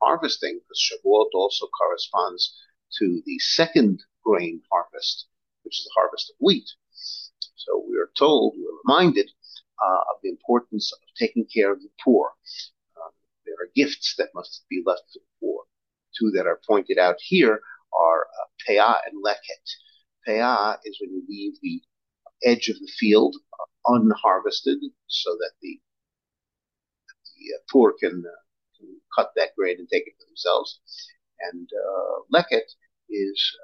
harvesting, 0.01 0.59
because 0.59 0.81
Shavuot 0.81 1.29
also 1.33 1.67
corresponds 1.67 2.55
to 2.99 3.21
the 3.25 3.39
second 3.39 4.03
grain 4.23 4.61
harvest, 4.71 5.27
which 5.63 5.79
is 5.79 5.85
the 5.85 5.99
harvest 5.99 6.29
of 6.29 6.35
wheat. 6.39 6.69
So 7.55 7.83
we 7.87 7.97
are 7.97 8.11
told, 8.17 8.55
we're 8.57 8.79
reminded 8.85 9.31
uh, 9.83 10.01
of 10.13 10.17
the 10.21 10.29
importance 10.29 10.91
of 10.93 10.99
taking 11.17 11.45
care 11.45 11.71
of 11.71 11.81
the 11.81 11.89
poor. 12.03 12.31
Um, 12.97 13.11
there 13.45 13.55
are 13.55 13.69
gifts 13.75 14.15
that 14.17 14.29
must 14.33 14.65
be 14.69 14.83
left 14.85 15.03
for 15.13 15.19
the 15.19 15.39
poor. 15.39 15.63
Two 16.17 16.31
that 16.31 16.47
are 16.47 16.61
pointed 16.67 16.97
out 16.97 17.17
here 17.19 17.61
are 17.93 18.21
uh, 18.21 18.47
peah 18.67 18.97
and 19.05 19.23
leket. 19.23 19.65
Peah 20.27 20.77
is 20.85 20.99
when 21.01 21.11
you 21.11 21.23
leave 21.27 21.53
the 21.61 21.81
edge 22.43 22.69
of 22.69 22.77
the 22.79 22.91
field 22.97 23.35
uh, 23.53 23.93
unharvested 23.93 24.79
so 25.07 25.31
that 25.31 25.51
the, 25.61 25.79
the 27.37 27.55
uh, 27.55 27.59
poor 27.71 27.93
can, 27.99 28.23
uh, 28.25 28.41
can, 28.77 28.87
cut 29.15 29.31
that 29.35 29.55
grain 29.57 29.77
and 29.79 29.87
take 29.89 30.07
it 30.07 30.13
for 30.19 30.25
themselves. 30.27 30.79
And 31.39 31.69
uh, 31.73 32.37
leket 32.37 32.67
is 33.09 33.57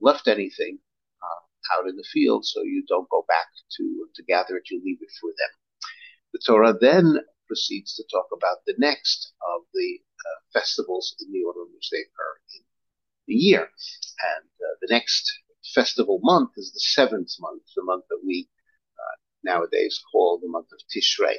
left 0.00 0.28
anything 0.28 0.78
out 1.76 1.88
in 1.88 1.96
the 1.96 2.08
field 2.12 2.44
so 2.44 2.62
you 2.62 2.84
don't 2.88 3.08
go 3.10 3.24
back 3.28 3.46
to, 3.76 4.08
to 4.14 4.22
gather 4.24 4.56
it, 4.56 4.70
you 4.70 4.80
leave 4.84 4.98
it 5.00 5.12
for 5.20 5.30
them. 5.30 5.52
The 6.32 6.40
Torah 6.44 6.74
then 6.78 7.18
proceeds 7.46 7.94
to 7.96 8.04
talk 8.10 8.26
about 8.32 8.58
the 8.66 8.74
next 8.78 9.32
of 9.56 9.62
the 9.72 9.98
uh, 9.98 10.58
festivals 10.58 11.16
in 11.20 11.32
the 11.32 11.42
order 11.44 11.60
in 11.66 11.74
which 11.74 11.90
they 11.90 11.98
occur 11.98 12.34
in 12.54 12.62
the 13.26 13.34
year. 13.34 13.62
And 13.62 14.48
uh, 14.60 14.76
the 14.80 14.88
next 14.90 15.32
festival 15.74 16.20
month 16.22 16.50
is 16.56 16.72
the 16.72 16.80
seventh 16.80 17.30
month, 17.40 17.62
the 17.76 17.84
month 17.84 18.04
that 18.10 18.20
we 18.24 18.48
uh, 18.98 19.16
nowadays 19.44 20.00
call 20.12 20.38
the 20.38 20.48
month 20.48 20.68
of 20.72 20.80
Tishrei. 20.88 21.36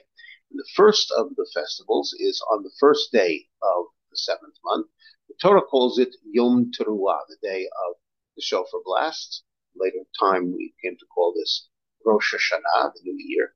And 0.51 0.59
the 0.59 0.69
first 0.75 1.11
of 1.15 1.35
the 1.35 1.47
festivals 1.53 2.15
is 2.19 2.41
on 2.51 2.63
the 2.63 2.73
first 2.79 3.11
day 3.11 3.47
of 3.61 3.85
the 4.09 4.17
seventh 4.17 4.55
month, 4.63 4.87
the 5.27 5.35
Torah 5.41 5.61
calls 5.61 5.99
it 5.99 6.15
Yom 6.25 6.71
Teruah, 6.71 7.19
the 7.27 7.37
day 7.41 7.65
of 7.65 7.95
the 8.35 8.41
shofar 8.41 8.81
blast. 8.83 9.43
Later 9.79 10.05
time, 10.19 10.53
we 10.55 10.73
came 10.83 10.97
to 10.97 11.05
call 11.05 11.33
this 11.33 11.69
Rosh 12.05 12.33
Hashanah, 12.33 12.93
the 12.93 13.01
new 13.03 13.17
year. 13.17 13.53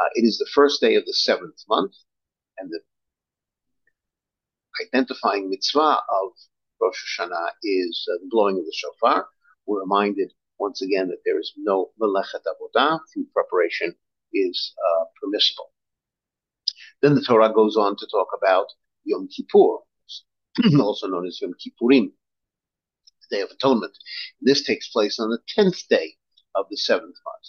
Uh, 0.00 0.08
it 0.14 0.22
is 0.22 0.38
the 0.38 0.50
first 0.54 0.80
day 0.80 0.96
of 0.96 1.04
the 1.06 1.12
seventh 1.14 1.62
month, 1.68 1.94
and 2.58 2.70
the 2.70 2.80
identifying 4.82 5.48
mitzvah 5.50 5.98
of 6.20 6.32
Rosh 6.80 7.18
Hashanah 7.18 7.50
is 7.62 8.06
uh, 8.12 8.18
the 8.20 8.28
blowing 8.30 8.58
of 8.58 8.64
the 8.64 8.72
shofar. 8.74 9.26
We're 9.66 9.80
reminded 9.80 10.32
once 10.58 10.82
again 10.82 11.08
that 11.08 11.22
there 11.24 11.38
is 11.38 11.52
no 11.56 11.90
melechet 12.00 12.42
avodah, 12.46 13.00
food 13.14 13.26
preparation 13.32 13.94
is 14.32 14.74
uh, 14.78 15.04
permissible. 15.20 15.72
Then 17.02 17.14
the 17.14 17.22
Torah 17.22 17.52
goes 17.52 17.76
on 17.76 17.96
to 17.96 18.06
talk 18.10 18.28
about 18.36 18.66
Yom 19.04 19.28
Kippur, 19.28 19.78
also 20.80 21.06
known 21.06 21.26
as 21.26 21.40
Yom 21.40 21.52
Kippurim, 21.54 22.12
the 23.28 23.36
Day 23.36 23.42
of 23.42 23.50
Atonement. 23.50 23.96
This 24.40 24.64
takes 24.64 24.88
place 24.88 25.18
on 25.18 25.30
the 25.30 25.40
10th 25.56 25.86
day 25.88 26.14
of 26.54 26.66
the 26.70 26.76
seventh 26.76 27.16
month. 27.24 27.46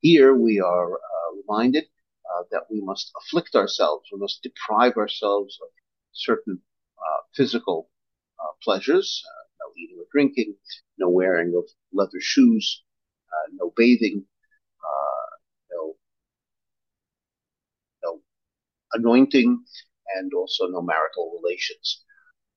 Here 0.00 0.34
we 0.34 0.60
are 0.60 0.94
uh, 0.94 1.36
reminded 1.36 1.84
uh, 1.84 2.44
that 2.50 2.64
we 2.70 2.80
must 2.80 3.10
afflict 3.16 3.54
ourselves, 3.54 4.08
we 4.12 4.18
must 4.18 4.42
deprive 4.42 4.96
ourselves 4.96 5.58
of 5.62 5.68
certain 6.12 6.60
uh, 6.98 7.22
physical 7.34 7.90
uh, 8.38 8.52
pleasures, 8.62 9.22
uh, 9.26 9.44
no 9.60 9.72
eating 9.76 9.96
or 9.98 10.06
drinking, 10.12 10.54
no 10.98 11.08
wearing 11.08 11.54
of 11.56 11.64
leather 11.92 12.20
shoes, 12.20 12.82
uh, 13.32 13.50
no 13.54 13.72
bathing, 13.76 14.24
no, 15.70 15.96
no 18.04 18.20
anointing, 18.92 19.64
and 20.16 20.32
also 20.34 20.66
no 20.66 20.82
marital 20.82 21.40
relations. 21.42 22.04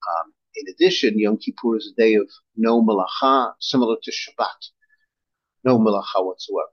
Um, 0.09 0.33
in 0.55 0.65
addition, 0.73 1.19
Yom 1.19 1.37
Kippur 1.37 1.77
is 1.77 1.91
a 1.91 2.01
day 2.01 2.15
of 2.15 2.29
no 2.55 2.81
malacha, 2.81 3.53
similar 3.59 3.95
to 4.03 4.11
Shabbat, 4.11 4.69
no 5.63 5.77
malacha 5.79 6.25
whatsoever. 6.25 6.69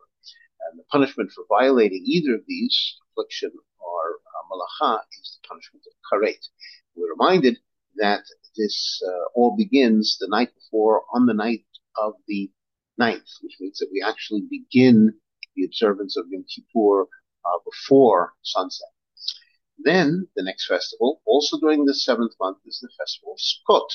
And 0.69 0.79
the 0.79 0.85
punishment 0.91 1.31
for 1.31 1.45
violating 1.49 2.03
either 2.05 2.35
of 2.35 2.43
these, 2.47 2.97
affliction 3.11 3.51
or 3.79 4.01
uh, 4.27 4.45
malacha, 4.51 5.01
is 5.21 5.39
the 5.41 5.49
punishment 5.49 5.85
of 5.87 5.95
karet. 6.11 6.49
We're 6.95 7.11
reminded 7.11 7.59
that 7.97 8.23
this 8.57 9.01
uh, 9.07 9.25
all 9.35 9.57
begins 9.57 10.19
the 10.21 10.29
night 10.29 10.51
before, 10.55 11.03
on 11.15 11.27
the 11.27 11.35
night 11.35 11.65
of 11.97 12.15
the 12.27 12.51
ninth, 12.99 13.29
which 13.43 13.57
means 13.61 13.79
that 13.79 13.89
we 13.93 14.03
actually 14.07 14.43
begin 14.51 15.15
the 15.57 15.65
observance 15.65 16.17
of 16.17 16.27
Yom 16.29 16.45
Kippur 16.45 17.03
uh, 17.45 17.59
before 17.65 18.35
sunset. 18.43 18.89
Then 19.79 20.29
the 20.37 20.43
next 20.43 20.67
festival, 20.67 21.23
also 21.25 21.59
during 21.59 21.85
the 21.85 21.95
seventh 21.95 22.35
month, 22.41 22.59
is 22.67 22.81
the 22.81 22.91
festival 22.99 23.33
of 23.33 23.39
Sukkot. 23.39 23.91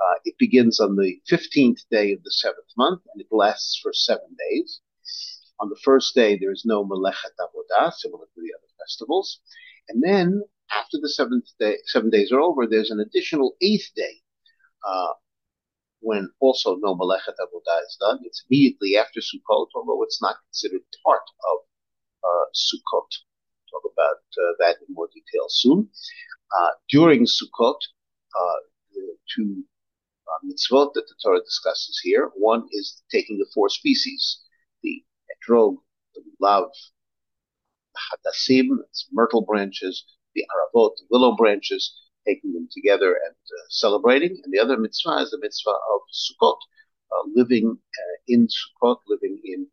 Uh, 0.00 0.14
it 0.24 0.36
begins 0.38 0.80
on 0.80 0.96
the 0.96 1.20
15th 1.26 1.84
day 1.90 2.12
of 2.12 2.22
the 2.22 2.30
seventh 2.30 2.72
month 2.76 3.02
and 3.12 3.20
it 3.20 3.28
lasts 3.30 3.78
for 3.82 3.92
seven 3.92 4.36
days. 4.50 4.80
On 5.60 5.68
the 5.70 5.80
first 5.82 6.14
day, 6.14 6.36
there 6.36 6.52
is 6.52 6.64
no 6.64 6.84
Melechet 6.84 7.36
Avodah, 7.40 7.92
similar 7.92 8.26
to 8.26 8.40
the 8.40 8.52
other 8.54 8.68
festivals. 8.78 9.40
And 9.88 10.02
then 10.02 10.42
after 10.72 10.98
the 11.00 11.08
seventh 11.08 11.48
day, 11.58 11.78
seven 11.86 12.10
days 12.10 12.32
are 12.32 12.40
over, 12.40 12.66
there's 12.66 12.90
an 12.90 13.00
additional 13.00 13.56
eighth 13.60 13.90
day, 13.94 14.22
uh, 14.86 15.12
when 16.00 16.30
also 16.40 16.76
no 16.76 16.94
Melechet 16.96 17.36
Avodah 17.40 17.82
is 17.86 17.96
done. 18.00 18.20
It's 18.22 18.44
immediately 18.50 18.96
after 18.96 19.20
Sukkot, 19.20 19.68
although 19.74 20.02
it's 20.02 20.22
not 20.22 20.36
considered 20.46 20.82
part 21.04 21.22
of 21.52 21.58
uh, 22.24 22.46
Sukkot 22.54 23.10
talk 23.76 23.92
about 23.92 24.18
uh, 24.44 24.52
that 24.58 24.76
in 24.86 24.94
more 24.94 25.08
detail 25.12 25.46
soon. 25.48 25.88
Uh, 26.58 26.70
during 26.88 27.24
Sukkot, 27.24 27.76
uh, 28.40 28.58
the 28.94 29.16
two 29.34 29.64
mitzvot 30.44 30.92
that 30.94 31.04
the 31.08 31.14
Torah 31.22 31.40
discusses 31.40 32.00
here, 32.02 32.30
one 32.36 32.66
is 32.72 33.02
taking 33.10 33.38
the 33.38 33.46
four 33.54 33.68
species, 33.68 34.42
the 34.82 35.02
etrog, 35.32 35.76
the 36.14 36.22
lav, 36.40 36.64
the 37.94 38.00
hadassim, 38.30 38.68
myrtle 39.12 39.42
branches, 39.42 40.04
the 40.34 40.42
aravot, 40.42 40.90
the 40.98 41.06
willow 41.10 41.34
branches, 41.36 41.94
taking 42.26 42.52
them 42.52 42.68
together 42.70 43.18
and 43.26 43.34
uh, 43.34 43.66
celebrating. 43.70 44.40
And 44.44 44.52
the 44.52 44.58
other 44.58 44.76
mitzvah 44.76 45.18
is 45.18 45.30
the 45.30 45.38
mitzvah 45.40 45.70
of 45.70 46.00
Sukkot, 46.12 46.58
uh, 47.12 47.28
living 47.34 47.76
uh, 47.76 48.16
in 48.28 48.46
Sukkot, 48.46 48.98
living 49.08 49.40
in 49.44 49.66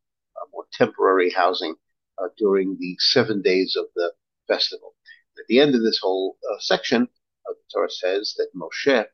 more 0.52 0.66
temporary 0.74 1.32
housing 1.32 1.76
uh, 2.24 2.30
during 2.38 2.78
the 2.80 2.96
seven 3.00 3.42
days 3.42 3.76
of 3.78 3.86
the 3.96 4.12
festival. 4.48 4.96
At 5.38 5.46
the 5.48 5.60
end 5.60 5.76
of 5.76 5.82
this 5.82 6.00
whole 6.02 6.38
uh, 6.52 6.60
section, 6.60 7.08
the 7.46 7.56
Torah 7.74 7.90
says 7.90 8.36
that 8.38 8.50
Moshe 8.56 9.06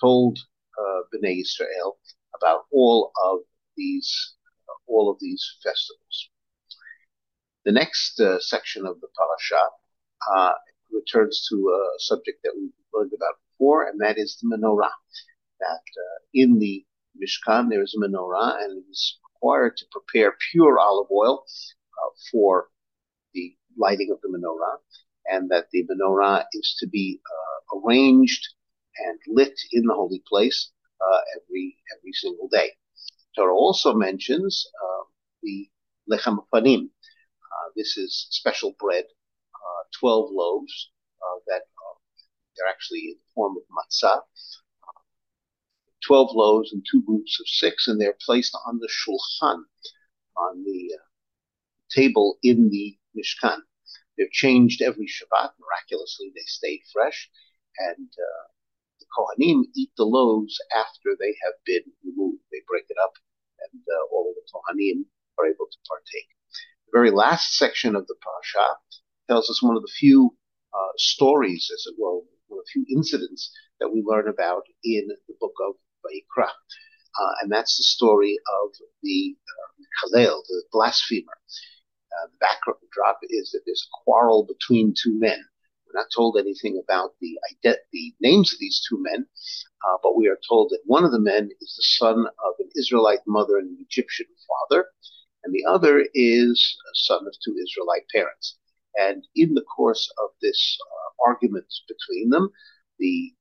told 0.00 0.38
uh, 0.78 1.00
Bnei 1.12 1.40
Israel 1.40 1.98
about 2.36 2.62
all 2.72 3.12
of 3.24 3.40
these 3.76 4.34
uh, 4.68 4.78
all 4.86 5.10
of 5.10 5.18
these 5.20 5.44
festivals. 5.62 6.30
The 7.64 7.72
next 7.72 8.20
uh, 8.20 8.38
section 8.40 8.86
of 8.86 9.00
the 9.00 9.08
parasha 9.16 9.62
uh, 10.34 10.52
returns 10.92 11.46
to 11.50 11.56
a 11.56 11.98
subject 11.98 12.40
that 12.44 12.54
we've 12.56 12.70
learned 12.92 13.12
about 13.14 13.34
before, 13.50 13.88
and 13.88 14.00
that 14.00 14.18
is 14.18 14.38
the 14.40 14.48
menorah. 14.48 14.90
That 15.60 15.84
uh, 16.06 16.18
in 16.32 16.58
the 16.58 16.84
Mishkan 17.20 17.68
there 17.70 17.82
is 17.82 17.94
a 17.96 18.00
menorah, 18.00 18.62
and 18.62 18.78
it 18.78 18.90
is 18.90 19.18
required 19.34 19.76
to 19.76 19.86
prepare 19.90 20.36
pure 20.50 20.78
olive 20.78 21.08
oil 21.10 21.44
uh, 21.44 21.83
for 22.30 22.68
the 23.32 23.56
lighting 23.78 24.10
of 24.12 24.20
the 24.22 24.28
menorah, 24.28 24.78
and 25.26 25.50
that 25.50 25.66
the 25.72 25.84
menorah 25.84 26.44
is 26.52 26.76
to 26.80 26.86
be 26.88 27.20
uh, 27.24 27.78
arranged 27.78 28.48
and 29.06 29.18
lit 29.26 29.58
in 29.72 29.84
the 29.86 29.94
holy 29.94 30.22
place 30.28 30.70
uh, 31.00 31.20
every 31.36 31.76
every 31.98 32.12
single 32.12 32.48
day. 32.48 32.70
Torah 33.36 33.54
also 33.54 33.92
mentions 33.92 34.66
uh, 34.82 35.04
the 35.42 35.68
lechem 36.10 36.38
panim. 36.52 36.84
Uh, 36.84 37.68
this 37.76 37.96
is 37.96 38.26
special 38.30 38.74
bread, 38.78 39.04
uh, 39.04 39.82
twelve 39.98 40.30
loaves 40.30 40.90
that 41.48 41.62
they're 42.56 42.68
actually 42.68 43.00
in 43.00 43.14
the 43.14 43.32
form 43.34 43.56
of 43.56 43.62
matzah. 43.74 44.20
12 46.06 46.30
loaves 46.34 46.72
and 46.72 46.84
two 46.90 47.02
groups 47.02 47.40
of 47.40 47.48
six, 47.48 47.88
and 47.88 48.00
they're 48.00 48.16
placed 48.24 48.56
on 48.66 48.78
the 48.78 48.88
shulchan, 48.88 49.62
on 50.36 50.64
the 50.64 50.90
uh, 50.94 51.03
table 51.94 52.38
in 52.42 52.70
the 52.70 52.96
Mishkan. 53.16 53.60
They're 54.16 54.28
changed 54.32 54.82
every 54.82 55.06
Shabbat. 55.06 55.52
Miraculously, 55.60 56.32
they 56.34 56.46
stay 56.46 56.82
fresh, 56.92 57.30
and 57.78 58.08
uh, 58.08 58.44
the 59.00 59.06
Kohanim 59.16 59.64
eat 59.74 59.90
the 59.96 60.04
loaves 60.04 60.58
after 60.74 61.16
they 61.18 61.34
have 61.44 61.54
been 61.64 61.84
removed. 62.04 62.42
They 62.52 62.62
break 62.68 62.84
it 62.88 62.96
up, 63.02 63.12
and 63.72 63.82
uh, 63.82 64.14
all 64.14 64.30
of 64.30 64.36
the 64.36 64.46
Kohanim 64.52 65.04
are 65.38 65.46
able 65.46 65.66
to 65.66 65.78
partake. 65.88 66.28
The 66.86 66.98
very 66.98 67.10
last 67.10 67.56
section 67.56 67.96
of 67.96 68.06
the 68.06 68.16
parasha 68.22 68.76
tells 69.28 69.50
us 69.50 69.62
one 69.62 69.76
of 69.76 69.82
the 69.82 69.92
few 69.98 70.36
uh, 70.72 70.92
stories, 70.96 71.70
as 71.72 71.86
it 71.86 71.94
were, 71.98 72.14
one 72.14 72.58
of 72.58 72.64
the 72.64 72.70
few 72.72 72.86
incidents 72.96 73.50
that 73.80 73.90
we 73.92 74.02
learn 74.04 74.28
about 74.28 74.62
in 74.84 75.08
the 75.28 75.34
book 75.40 75.54
of 75.66 75.74
Vayikra. 76.04 76.48
Uh, 76.48 77.32
and 77.42 77.52
that's 77.52 77.76
the 77.76 77.84
story 77.84 78.38
of 78.62 78.70
the 79.02 79.36
uh, 79.48 79.84
Kalel, 80.08 80.42
the 80.48 80.62
blasphemer. 80.72 81.32
Uh, 82.14 82.26
the 82.26 82.38
backdrop 82.40 83.18
is 83.30 83.50
that 83.50 83.60
there's 83.66 83.86
a 83.86 83.96
quarrel 84.04 84.44
between 84.44 84.94
two 84.94 85.18
men. 85.18 85.44
We're 85.86 86.00
not 86.00 86.08
told 86.14 86.36
anything 86.36 86.80
about 86.82 87.12
the, 87.20 87.38
the 87.62 88.14
names 88.20 88.52
of 88.52 88.58
these 88.58 88.84
two 88.88 89.02
men, 89.02 89.26
uh, 89.86 89.98
but 90.02 90.16
we 90.16 90.28
are 90.28 90.38
told 90.48 90.70
that 90.70 90.82
one 90.86 91.04
of 91.04 91.12
the 91.12 91.20
men 91.20 91.50
is 91.60 91.74
the 91.76 92.06
son 92.06 92.26
of 92.26 92.54
an 92.58 92.68
Israelite 92.78 93.20
mother 93.26 93.58
and 93.58 93.68
an 93.68 93.86
Egyptian 93.88 94.26
father, 94.48 94.86
and 95.44 95.52
the 95.52 95.64
other 95.64 96.06
is 96.14 96.78
a 96.86 96.94
son 96.94 97.26
of 97.26 97.34
two 97.44 97.56
Israelite 97.62 98.04
parents. 98.12 98.58
And 98.96 99.24
in 99.34 99.54
the 99.54 99.64
course 99.76 100.10
of 100.22 100.30
this 100.40 100.78
uh, 100.80 101.28
argument 101.28 101.66
between 101.88 102.30
them, 102.30 102.50
the 102.98 103.32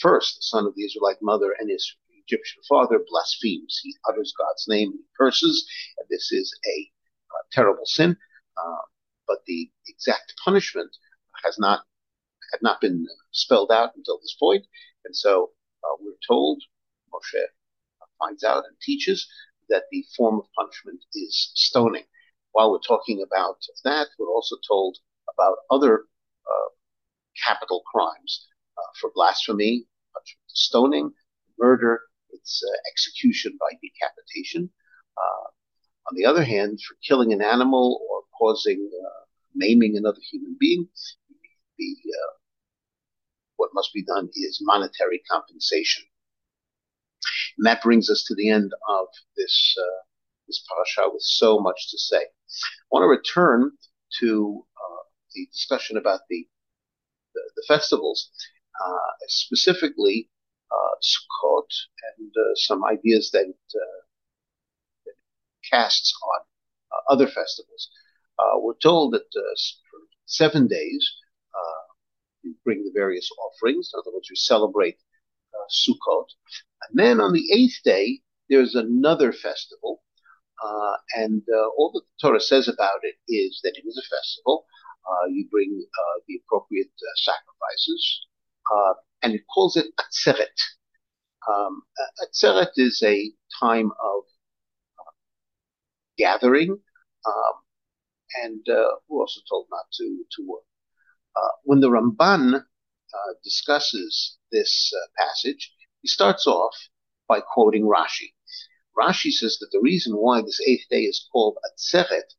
first, 0.00 0.36
the 0.36 0.42
son 0.42 0.66
of 0.66 0.74
the 0.74 0.84
Israelite 0.84 1.20
mother 1.22 1.54
and 1.58 1.70
his 1.70 1.94
Egyptian 2.26 2.62
father, 2.68 3.00
blasphemes. 3.08 3.80
He 3.82 3.96
utters 4.08 4.34
God's 4.36 4.66
name, 4.68 4.92
he 4.92 5.04
curses, 5.18 5.66
and 5.98 6.06
this 6.10 6.30
is 6.32 6.52
a 6.66 6.90
terrible 7.52 7.86
sin. 7.86 8.16
Uh, 8.56 8.82
but 9.26 9.38
the 9.46 9.70
exact 9.86 10.34
punishment 10.44 10.96
has 11.44 11.58
not 11.58 11.84
had 12.52 12.62
not 12.62 12.80
been 12.80 13.06
spelled 13.32 13.70
out 13.70 13.92
until 13.96 14.18
this 14.18 14.36
point, 14.38 14.66
and 15.04 15.14
so 15.14 15.50
uh, 15.84 15.96
we're 16.00 16.16
told 16.26 16.62
Moshe 17.12 17.44
finds 18.18 18.42
out 18.42 18.64
and 18.66 18.76
teaches 18.80 19.28
that 19.68 19.84
the 19.90 20.04
form 20.16 20.38
of 20.40 20.46
punishment 20.56 21.04
is 21.14 21.50
stoning. 21.54 22.04
While 22.52 22.72
we're 22.72 22.80
talking 22.86 23.22
about 23.22 23.58
that, 23.84 24.08
we're 24.18 24.32
also 24.32 24.56
told 24.66 24.96
about 25.32 25.58
other 25.70 26.04
uh, 26.46 26.68
capital 27.44 27.82
crimes 27.92 28.48
uh, 28.76 28.90
for 29.00 29.10
blasphemy, 29.14 29.86
stoning, 30.48 31.12
murder, 31.58 32.00
it's 32.30 32.62
uh, 32.64 32.76
execution 32.90 33.56
by 33.60 33.76
decapitation. 33.82 34.70
Uh, 35.16 35.48
on 36.08 36.16
the 36.16 36.24
other 36.24 36.44
hand, 36.44 36.80
for 36.80 36.96
killing 37.06 37.32
an 37.32 37.42
animal 37.42 38.00
or 38.10 38.22
causing 38.38 38.90
uh, 39.04 39.24
maiming 39.54 39.96
another 39.96 40.20
human 40.30 40.56
being, 40.58 40.88
the, 41.78 41.96
what 43.56 43.70
must 43.74 43.92
be 43.92 44.04
done 44.04 44.28
is 44.34 44.60
monetary 44.62 45.20
compensation. 45.30 46.04
And 47.58 47.66
that 47.66 47.82
brings 47.82 48.08
us 48.08 48.24
to 48.28 48.34
the 48.34 48.50
end 48.50 48.72
of 48.88 49.06
this 49.36 49.76
uh, 49.78 50.02
this 50.46 50.64
parasha 50.68 51.10
with 51.12 51.22
so 51.22 51.60
much 51.60 51.90
to 51.90 51.98
say. 51.98 52.18
I 52.22 52.90
want 52.90 53.02
to 53.02 53.08
return 53.08 53.72
to 54.20 54.64
uh, 54.76 55.02
the 55.34 55.46
discussion 55.52 55.96
about 55.96 56.20
the 56.30 56.46
the, 57.34 57.40
the 57.56 57.64
festivals, 57.68 58.30
uh, 58.82 59.12
specifically 59.26 60.30
Sukkot 61.02 61.70
and 62.18 62.32
some 62.56 62.84
ideas 62.84 63.30
that 63.32 63.46
casts 65.70 66.12
on 66.22 66.40
uh, 66.92 67.12
other 67.12 67.26
festivals. 67.26 67.90
Uh, 68.38 68.58
we're 68.58 68.78
told 68.82 69.12
that 69.12 69.28
uh, 69.36 69.54
for 69.90 70.00
seven 70.26 70.66
days 70.66 71.14
you 72.44 72.54
bring 72.64 72.84
the 72.84 72.92
various 72.94 73.28
offerings. 73.46 73.90
In 73.92 73.98
other 73.98 74.14
words, 74.14 74.30
you 74.30 74.36
celebrate 74.36 74.96
Sukkot, 75.70 76.26
and 76.88 76.98
then 76.98 77.20
on 77.20 77.32
the 77.32 77.52
eighth 77.52 77.80
day 77.84 78.20
there's 78.48 78.76
another 78.76 79.32
festival. 79.32 80.02
Uh, 80.64 80.96
and 81.14 81.42
uh, 81.52 81.68
all 81.76 81.90
that 81.92 82.02
the 82.02 82.28
Torah 82.28 82.40
says 82.40 82.68
about 82.68 83.00
it 83.02 83.16
is 83.28 83.60
that 83.64 83.76
it 83.76 83.86
is 83.86 83.98
a 83.98 84.16
festival. 84.16 84.64
Uh, 85.04 85.26
you 85.26 85.48
bring 85.50 85.84
the 86.28 86.40
appropriate 86.44 86.90
sacrifices, 87.16 88.26
and 89.22 89.34
it 89.34 89.42
calls 89.52 89.76
it 89.76 89.86
Atzeret. 90.00 90.58
Um, 91.52 91.82
Atzeret 92.22 92.70
is 92.76 93.02
a 93.04 93.32
time 93.60 93.90
of 94.02 94.22
gathering, 96.18 96.70
um, 97.26 97.54
and 98.44 98.68
uh, 98.68 98.96
we're 99.08 99.20
also 99.20 99.40
told 99.48 99.66
not 99.70 99.84
to 99.92 100.24
to 100.36 100.46
work. 100.46 100.64
Uh, 101.36 101.48
when 101.64 101.80
the 101.80 101.88
Ramban 101.88 102.54
uh, 102.54 103.32
discusses 103.44 104.38
this 104.52 104.92
uh, 104.94 105.24
passage, 105.24 105.72
he 106.02 106.08
starts 106.08 106.46
off 106.46 106.74
by 107.28 107.40
quoting 107.40 107.84
Rashi. 107.84 108.32
Rashi 108.98 109.30
says 109.30 109.58
that 109.60 109.68
the 109.70 109.80
reason 109.80 110.14
why 110.14 110.42
this 110.42 110.60
eighth 110.66 110.88
day 110.90 111.02
is 111.02 111.28
called 111.32 111.56
Atzeret 111.66 112.34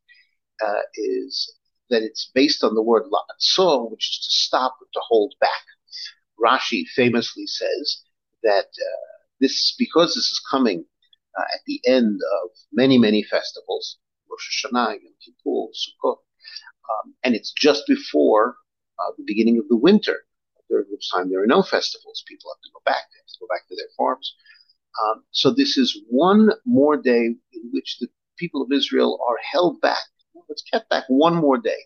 uh, 0.66 0.82
is 0.96 1.54
that 1.90 2.04
it's 2.04 2.30
based 2.34 2.64
on 2.64 2.76
the 2.76 2.84
word 2.84 3.04
la'atzor, 3.04 3.90
which 3.90 4.10
is 4.10 4.26
to 4.26 4.32
stop 4.32 4.76
or 4.82 4.88
to 4.94 5.00
hold 5.08 5.34
back. 5.40 5.64
Rashi 6.44 6.86
famously 6.88 7.48
says 7.48 8.04
that 8.44 8.66
uh, 8.66 9.10
this, 9.40 9.76
because 9.78 10.16
this 10.16 10.30
is 10.32 10.42
coming 10.52 10.86
at 11.54 11.62
the 11.68 11.82
end 11.86 12.20
of 12.42 12.50
many, 12.72 12.98
many 12.98 13.24
festivals, 13.24 13.98
Rosh 14.30 14.66
Hashanah, 14.66 14.94
Yom 15.02 15.14
Kippur, 15.24 15.72
Sukkot, 15.74 16.18
um, 16.90 17.14
and 17.24 17.36
it's 17.36 17.52
just 17.52 17.84
before 17.88 18.56
uh, 19.00 19.12
the 19.18 19.24
beginning 19.26 19.58
of 19.58 19.68
the 19.70 19.78
winter, 19.78 20.26
during 20.70 20.86
which 20.90 21.10
time 21.12 21.30
there 21.30 21.42
are 21.42 21.48
no 21.48 21.64
festivals. 21.64 22.24
People 22.28 22.52
have 22.52 22.62
to 22.62 22.70
go 22.74 22.82
back, 22.86 23.04
they 23.12 23.20
have 23.20 23.28
to 23.28 23.40
go 23.40 23.48
back 23.48 23.68
to 23.68 23.76
their 23.76 23.90
farms. 23.98 24.36
Um, 25.04 25.24
so 25.32 25.52
this 25.52 25.78
is 25.78 26.02
one 26.10 26.50
more 26.66 26.98
day 26.98 27.36
in 27.54 27.70
which 27.72 27.98
the 28.00 28.08
people 28.38 28.62
of 28.62 28.72
Israel 28.72 29.20
are 29.28 29.38
held 29.52 29.80
back. 29.82 30.04
It's 30.50 30.64
kept 30.64 30.90
back 30.90 31.04
one 31.08 31.36
more 31.36 31.58
day, 31.58 31.78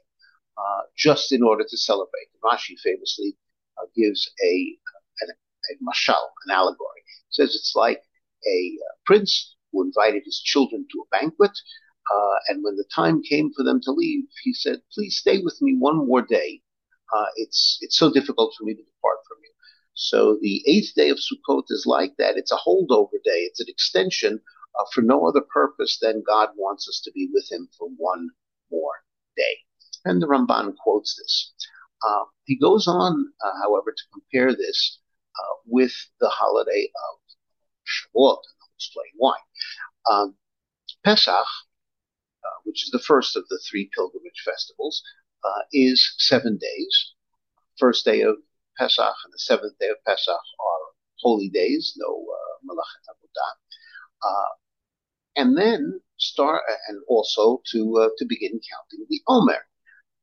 uh, 0.58 0.82
just 0.98 1.32
in 1.32 1.44
order 1.44 1.66
to 1.68 1.78
celebrate. 1.78 2.28
Rashi 2.44 2.80
famously 2.82 3.36
uh, 3.78 3.86
gives 3.96 4.30
a, 4.44 4.78
a, 5.22 5.84
mashal, 5.84 6.30
an 6.46 6.52
allegory. 6.52 7.04
Says 7.30 7.56
it's 7.56 7.74
like 7.76 8.02
a 8.48 8.78
uh, 8.82 8.94
prince 9.06 9.56
who 9.72 9.84
invited 9.84 10.24
his 10.26 10.42
children 10.44 10.86
to 10.92 11.02
a 11.02 11.20
banquet. 11.20 11.52
Uh, 12.14 12.38
and 12.50 12.64
when 12.64 12.76
the 12.76 12.86
time 12.94 13.22
came 13.24 13.52
for 13.56 13.64
them 13.64 13.80
to 13.82 13.92
leave, 13.92 14.26
he 14.44 14.54
said, 14.54 14.82
"Please 14.94 15.18
stay 15.18 15.40
with 15.40 15.62
me 15.62 15.76
one 15.78 16.08
more 16.08 16.22
day. 16.22 16.62
Uh, 17.16 17.28
it's 17.38 17.78
it's 17.82 17.98
so 17.98 18.12
difficult 18.12 18.54
for 18.58 18.66
me 18.66 18.74
to 18.74 18.84
depart 18.84 19.20
from 19.28 19.38
you." 19.44 19.52
So 19.94 20.38
the 20.42 20.62
eighth 20.68 20.94
day 20.96 21.10
of 21.10 21.18
Sukkot 21.18 21.66
is 21.70 21.86
like 21.86 22.16
that. 22.18 22.38
It's 22.38 22.52
a 22.52 22.58
holdover 22.58 23.22
day. 23.24 23.42
It's 23.48 23.62
an 23.62 23.68
extension 23.70 24.42
uh, 24.80 24.86
for 24.94 25.02
no 25.02 25.26
other 25.28 25.42
purpose 25.42 25.98
than 26.02 26.24
God 26.28 26.50
wants 26.58 26.90
us 26.90 27.02
to 27.06 27.12
be 27.12 27.30
with 27.34 27.48
Him 27.52 27.70
for 27.78 27.88
one 27.98 28.30
more 28.72 29.04
day. 29.38 29.58
And 30.06 30.22
the 30.22 30.28
Ramban 30.28 30.76
quotes 30.78 31.16
this. 31.16 31.54
Uh, 32.06 32.26
he 32.44 32.58
goes 32.58 32.86
on, 32.88 33.32
uh, 33.46 33.52
however, 33.64 33.92
to 33.92 34.04
compare 34.12 34.54
this 34.54 35.00
with 35.66 35.94
the 36.20 36.30
holiday 36.30 36.84
of 36.84 37.20
Shavuot, 37.86 38.38
and 38.38 38.58
I'll 38.62 38.76
explain 38.76 39.12
why. 39.18 39.38
Um, 40.10 40.36
Pesach, 41.04 41.34
uh, 41.34 42.60
which 42.64 42.84
is 42.84 42.92
the 42.92 43.00
first 43.00 43.36
of 43.36 43.48
the 43.50 43.60
three 43.70 43.90
pilgrimage 43.96 44.42
festivals, 44.46 45.04
uh, 45.44 45.64
is 45.72 46.16
seven 46.18 46.58
days. 46.58 47.14
first 47.80 48.06
day 48.06 48.22
of 48.22 48.38
Pesach 48.78 49.16
and 49.26 49.34
the 49.34 49.40
seventh 49.40 49.78
day 49.80 49.90
of 49.90 49.98
Pesach 50.06 50.30
are 50.34 50.84
holy 51.20 51.50
days, 51.50 51.94
no 51.98 52.08
uh, 52.08 52.56
Malachet 52.66 53.06
Avodah. 53.10 53.54
Uh, 54.22 54.50
and 55.36 55.58
then 55.58 56.02
start, 56.18 56.62
and 56.88 57.02
also 57.08 57.62
to 57.72 57.98
uh, 57.98 58.10
to 58.18 58.26
begin 58.26 58.52
counting 58.52 59.06
the 59.10 59.22
Omer 59.28 59.66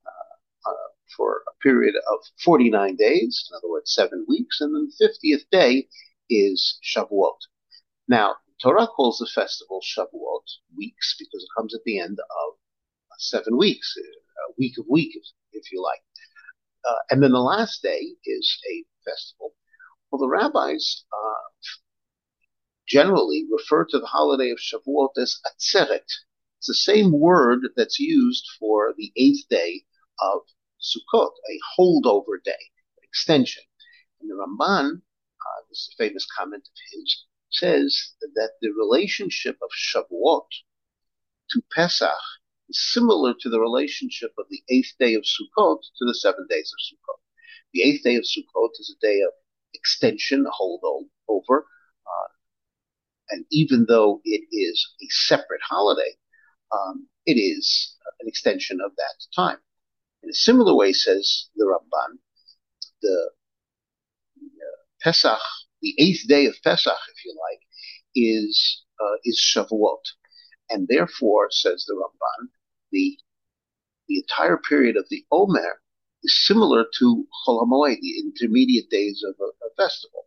uh, 0.06 0.70
uh, 0.70 0.88
for 1.16 1.42
a 1.48 1.62
period 1.62 1.94
of 1.96 2.18
49 2.44 2.96
days, 2.96 3.48
in 3.50 3.56
other 3.56 3.68
words, 3.68 3.92
seven 3.92 4.24
weeks, 4.28 4.60
and 4.60 4.74
then 4.74 4.88
the 4.98 5.06
50th 5.06 5.44
day 5.50 5.88
is 6.30 6.78
Shavuot. 6.82 7.38
Now, 8.08 8.36
Torah 8.62 8.86
calls 8.86 9.18
the 9.18 9.26
festival 9.26 9.80
Shavuot 9.82 10.44
weeks 10.76 11.16
because 11.18 11.42
it 11.42 11.50
comes 11.56 11.74
at 11.74 11.82
the 11.84 11.98
end 11.98 12.18
of 12.20 12.54
seven 13.18 13.56
weeks, 13.56 13.94
a 13.98 14.52
week 14.58 14.78
of 14.78 14.86
week, 14.88 15.14
if, 15.14 15.24
if 15.52 15.72
you 15.72 15.82
like. 15.82 16.00
Uh, 16.84 16.98
and 17.10 17.22
then 17.22 17.32
the 17.32 17.40
last 17.40 17.82
day 17.82 18.14
is 18.24 18.58
a 18.70 18.84
festival. 19.04 19.54
Well, 20.10 20.20
the 20.20 20.28
rabbis 20.28 21.04
uh, 21.12 21.50
generally 22.88 23.46
refer 23.50 23.84
to 23.86 23.98
the 23.98 24.06
holiday 24.06 24.50
of 24.50 24.58
Shavuot 24.58 25.10
as 25.18 25.40
Atzeret. 25.46 26.06
It's 26.58 26.66
the 26.66 26.74
same 26.74 27.12
word 27.12 27.60
that's 27.76 27.98
used 27.98 28.46
for 28.58 28.92
the 28.96 29.12
eighth 29.16 29.48
day 29.48 29.84
of 30.20 30.40
Sukkot, 30.80 31.30
a 31.30 31.58
holdover 31.78 32.42
day, 32.44 32.52
an 32.52 33.02
extension. 33.04 33.62
And 34.20 34.30
the 34.30 34.34
Ramban, 34.34 35.02
uh, 35.46 35.62
this 35.68 35.94
famous 35.98 36.26
comment 36.36 36.62
of 36.66 36.78
his, 36.92 37.24
says 37.50 38.12
that 38.34 38.52
the 38.60 38.70
relationship 38.70 39.56
of 39.62 39.70
Shavuot 39.70 40.46
to 41.50 41.62
Pesach 41.74 42.10
is 42.68 42.92
similar 42.92 43.34
to 43.40 43.48
the 43.48 43.60
relationship 43.60 44.32
of 44.38 44.46
the 44.50 44.62
eighth 44.68 44.92
day 44.98 45.14
of 45.14 45.22
Sukkot 45.22 45.80
to 45.98 46.04
the 46.04 46.14
seven 46.14 46.46
days 46.48 46.72
of 46.72 46.78
Sukkot. 46.96 47.20
The 47.74 47.82
eighth 47.82 48.02
day 48.04 48.16
of 48.16 48.22
Sukkot 48.22 48.70
is 48.78 48.94
a 48.96 49.06
day 49.06 49.20
of 49.20 49.32
extension, 49.74 50.46
holdover, 50.46 51.62
uh, 52.06 52.28
and 53.30 53.44
even 53.50 53.86
though 53.88 54.20
it 54.24 54.42
is 54.52 54.94
a 55.02 55.06
separate 55.10 55.62
holiday, 55.68 56.16
um, 56.72 57.08
it 57.26 57.34
is 57.34 57.96
an 58.20 58.28
extension 58.28 58.80
of 58.84 58.92
that 58.96 59.14
time. 59.34 59.58
In 60.22 60.30
a 60.30 60.34
similar 60.34 60.74
way, 60.74 60.92
says 60.92 61.48
the 61.56 61.64
Ramban, 61.64 62.18
the 63.02 63.30
Pesach, 65.02 65.40
the 65.82 65.94
eighth 65.98 66.26
day 66.28 66.46
of 66.46 66.62
Pesach, 66.62 66.98
if 67.14 67.24
you 67.24 67.34
like, 67.50 67.60
is 68.14 68.84
uh, 69.00 69.16
is 69.24 69.38
Shavuot, 69.40 70.02
and 70.68 70.88
therefore, 70.88 71.48
says 71.50 71.84
the 71.86 71.94
Ramban, 71.94 72.48
the 72.92 73.18
the 74.08 74.18
entire 74.18 74.58
period 74.58 74.96
of 74.96 75.06
the 75.08 75.24
Omer 75.30 75.80
is 76.22 76.46
similar 76.46 76.84
to 76.98 77.26
Chol 77.46 77.62
Hamoed, 77.62 78.00
the 78.00 78.18
intermediate 78.18 78.90
days 78.90 79.24
of 79.26 79.34
a, 79.40 79.44
a 79.66 79.74
festival. 79.76 80.26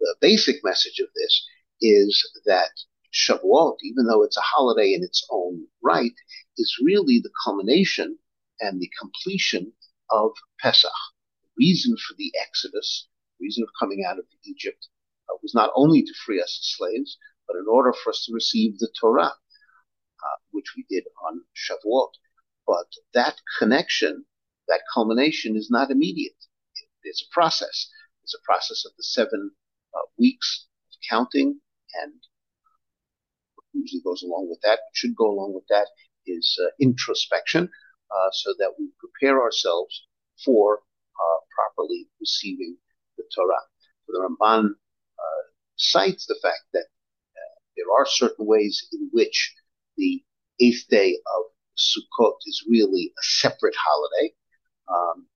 The 0.00 0.14
basic 0.20 0.62
message 0.62 0.98
of 1.00 1.08
this 1.14 1.46
is 1.80 2.30
that 2.44 2.70
Shavuot, 3.12 3.76
even 3.82 4.06
though 4.06 4.22
it's 4.22 4.36
a 4.36 4.40
holiday 4.40 4.92
in 4.94 5.02
its 5.02 5.26
own 5.30 5.66
right, 5.82 6.14
is 6.58 6.78
really 6.82 7.18
the 7.18 7.32
culmination 7.44 8.18
and 8.60 8.80
the 8.80 8.90
completion 9.00 9.72
of 10.10 10.32
Pesach. 10.60 10.90
The 11.42 11.48
reason 11.58 11.96
for 11.96 12.14
the 12.16 12.32
Exodus, 12.40 13.08
reason 13.42 13.62
of 13.64 13.68
coming 13.78 14.04
out 14.08 14.18
of 14.18 14.24
Egypt, 14.44 14.88
uh, 15.28 15.36
was 15.42 15.54
not 15.54 15.70
only 15.74 16.02
to 16.02 16.14
free 16.24 16.40
us 16.40 16.58
as 16.60 16.76
slaves, 16.76 17.18
but 17.46 17.56
in 17.56 17.66
order 17.68 17.92
for 17.92 18.10
us 18.10 18.24
to 18.26 18.32
receive 18.32 18.78
the 18.78 18.90
Torah, 18.98 19.34
uh, 20.26 20.38
which 20.52 20.74
we 20.76 20.86
did 20.88 21.04
on 21.26 21.42
Shavuot. 21.54 22.12
But 22.66 22.86
that 23.14 23.40
connection, 23.58 24.24
that 24.68 24.82
culmination 24.94 25.56
is 25.56 25.68
not 25.70 25.90
immediate. 25.90 26.36
It's 27.02 27.22
a 27.22 27.34
process. 27.34 27.90
It's 28.22 28.34
a 28.34 28.44
process 28.44 28.84
of 28.86 28.92
the 28.96 29.02
seven 29.02 29.50
uh, 29.92 30.06
weeks 30.16 30.66
of 30.88 30.96
counting 31.10 31.60
and 32.02 32.14
usually 33.72 34.02
goes 34.04 34.22
along 34.22 34.48
with 34.48 34.60
that, 34.62 34.80
should 34.92 35.16
go 35.16 35.30
along 35.30 35.54
with 35.54 35.66
that, 35.68 35.88
is 36.26 36.58
uh, 36.62 36.68
introspection, 36.80 37.68
uh, 38.10 38.30
so 38.32 38.54
that 38.58 38.72
we 38.78 38.88
prepare 38.98 39.42
ourselves 39.42 40.06
for 40.44 40.78
uh, 40.78 41.38
properly 41.56 42.06
receiving 42.20 42.76
Torah. 43.34 43.62
So 44.06 44.12
the 44.12 44.28
Ramban 44.28 44.66
uh, 44.66 45.42
cites 45.76 46.26
the 46.26 46.38
fact 46.42 46.64
that 46.72 46.84
uh, 46.84 47.54
there 47.76 47.86
are 47.98 48.06
certain 48.06 48.46
ways 48.46 48.86
in 48.92 49.08
which 49.12 49.54
the 49.96 50.22
eighth 50.60 50.86
day 50.88 51.18
of 51.36 51.44
Sukkot 51.76 52.36
is 52.46 52.64
really 52.68 53.12
a 53.18 53.22
separate 53.22 53.76
holiday. 53.76 54.34
Um, 54.88 55.26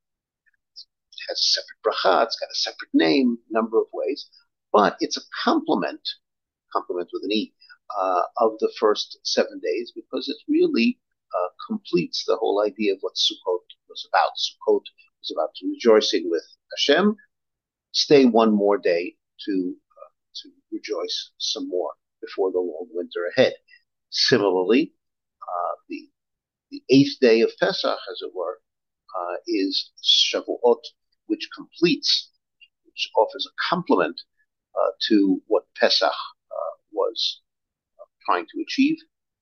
it 1.13 1.19
has 1.29 1.39
a 1.39 1.61
separate 1.61 1.83
bracha, 1.85 2.25
it's 2.25 2.39
got 2.39 2.51
a 2.51 2.55
separate 2.55 2.91
name, 2.93 3.39
number 3.51 3.79
of 3.79 3.87
ways, 3.93 4.29
but 4.73 4.97
it's 5.01 5.17
a 5.17 5.23
complement 5.45 6.01
complement 6.73 7.09
with 7.13 7.25
an 7.25 7.33
E, 7.33 7.55
uh, 7.99 8.23
of 8.39 8.59
the 8.59 8.73
first 8.79 9.19
seven 9.23 9.61
days 9.63 9.93
because 9.95 10.29
it 10.29 10.37
really 10.49 10.99
uh, 11.35 11.49
completes 11.67 12.25
the 12.27 12.37
whole 12.37 12.65
idea 12.65 12.93
of 12.93 12.99
what 13.01 13.15
Sukkot 13.15 13.65
was 13.89 14.07
about. 14.09 14.31
Sukkot 14.37 14.83
was 15.21 15.33
about 15.35 15.51
rejoicing 15.63 16.31
with 16.31 16.45
Hashem. 16.73 17.17
Stay 17.97 18.27
one 18.27 18.53
more 18.53 18.77
day 18.77 19.17
to 19.47 19.75
uh, 20.03 20.11
to 20.43 20.51
rejoice 20.71 21.31
some 21.39 21.67
more 21.69 21.93
before 22.21 22.53
the 22.53 22.59
long 22.59 22.87
winter 22.93 23.23
ahead. 23.33 23.55
Similarly, 24.11 24.93
uh, 25.43 25.75
the 25.89 26.11
the 26.71 26.83
eighth 26.91 27.19
day 27.21 27.41
of 27.41 27.51
Pesach, 27.59 27.99
as 28.13 28.21
it 28.21 28.33
were, 28.35 28.61
uh, 29.19 29.37
is 29.47 29.93
Shavuot, 30.05 30.83
which 31.27 31.49
completes, 31.57 32.31
which 32.85 33.09
offers 33.17 33.47
a 33.49 33.57
complement 33.75 34.21
uh, 34.79 34.91
to 35.09 35.41
what 35.47 35.65
Pesach 35.81 36.13
was 36.93 37.41
trying 38.27 38.47
to 38.47 38.63
achieve, 38.63 38.97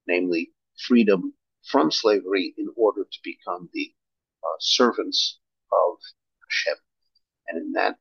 namely 0.06 0.52
freedom 0.86 1.34
from 1.70 1.90
slavery 1.90 2.54
in 2.58 2.68
order 2.76 3.04
to 3.04 3.18
become 3.24 3.68
the 3.72 3.94
uh, 4.42 4.56
servants 4.60 5.40
of 5.72 5.96
Hashem. 6.48 6.78
And 7.48 7.58
in 7.62 7.72
that, 7.72 7.96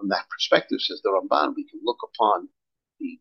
from 0.00 0.08
that 0.08 0.28
perspective, 0.30 0.80
says 0.80 1.00
the 1.02 1.10
Ramban, 1.10 1.54
we 1.54 1.68
can 1.68 1.80
look 1.84 1.98
upon 2.02 2.48
the 2.98 3.20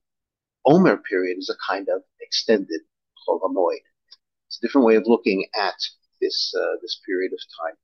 Omer 0.65 0.97
period 0.97 1.37
as 1.37 1.49
a 1.49 1.71
kind 1.71 1.87
of 1.89 2.01
extended 2.21 2.81
Chol 3.27 3.41
Hamoed. 3.41 3.83
It's 4.47 4.57
a 4.57 4.65
different 4.65 4.87
way 4.87 4.95
of 4.95 5.03
looking 5.05 5.45
at 5.55 5.75
this 6.21 6.53
uh, 6.57 6.77
this 6.81 6.99
period 7.05 7.33
of 7.33 7.39
time. 7.61 7.75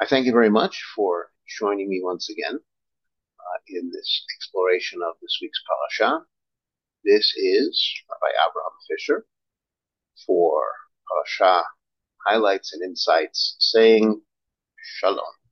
I 0.00 0.06
thank 0.06 0.26
you 0.26 0.32
very 0.32 0.50
much 0.50 0.82
for 0.94 1.30
joining 1.58 1.88
me 1.88 2.00
once 2.02 2.28
again 2.28 2.58
uh, 2.58 3.58
in 3.68 3.90
this 3.90 4.24
exploration 4.36 5.00
of 5.02 5.14
this 5.22 5.38
week's 5.40 5.62
parasha. 5.66 6.24
This 7.04 7.32
is 7.36 8.02
Rabbi 8.10 8.32
Abraham 8.32 8.78
Fischer 8.88 9.26
for 10.26 10.64
Parasha 11.08 11.64
Highlights 12.26 12.72
and 12.72 12.82
Insights 12.82 13.56
saying 13.58 14.20
Shalom. 14.76 15.43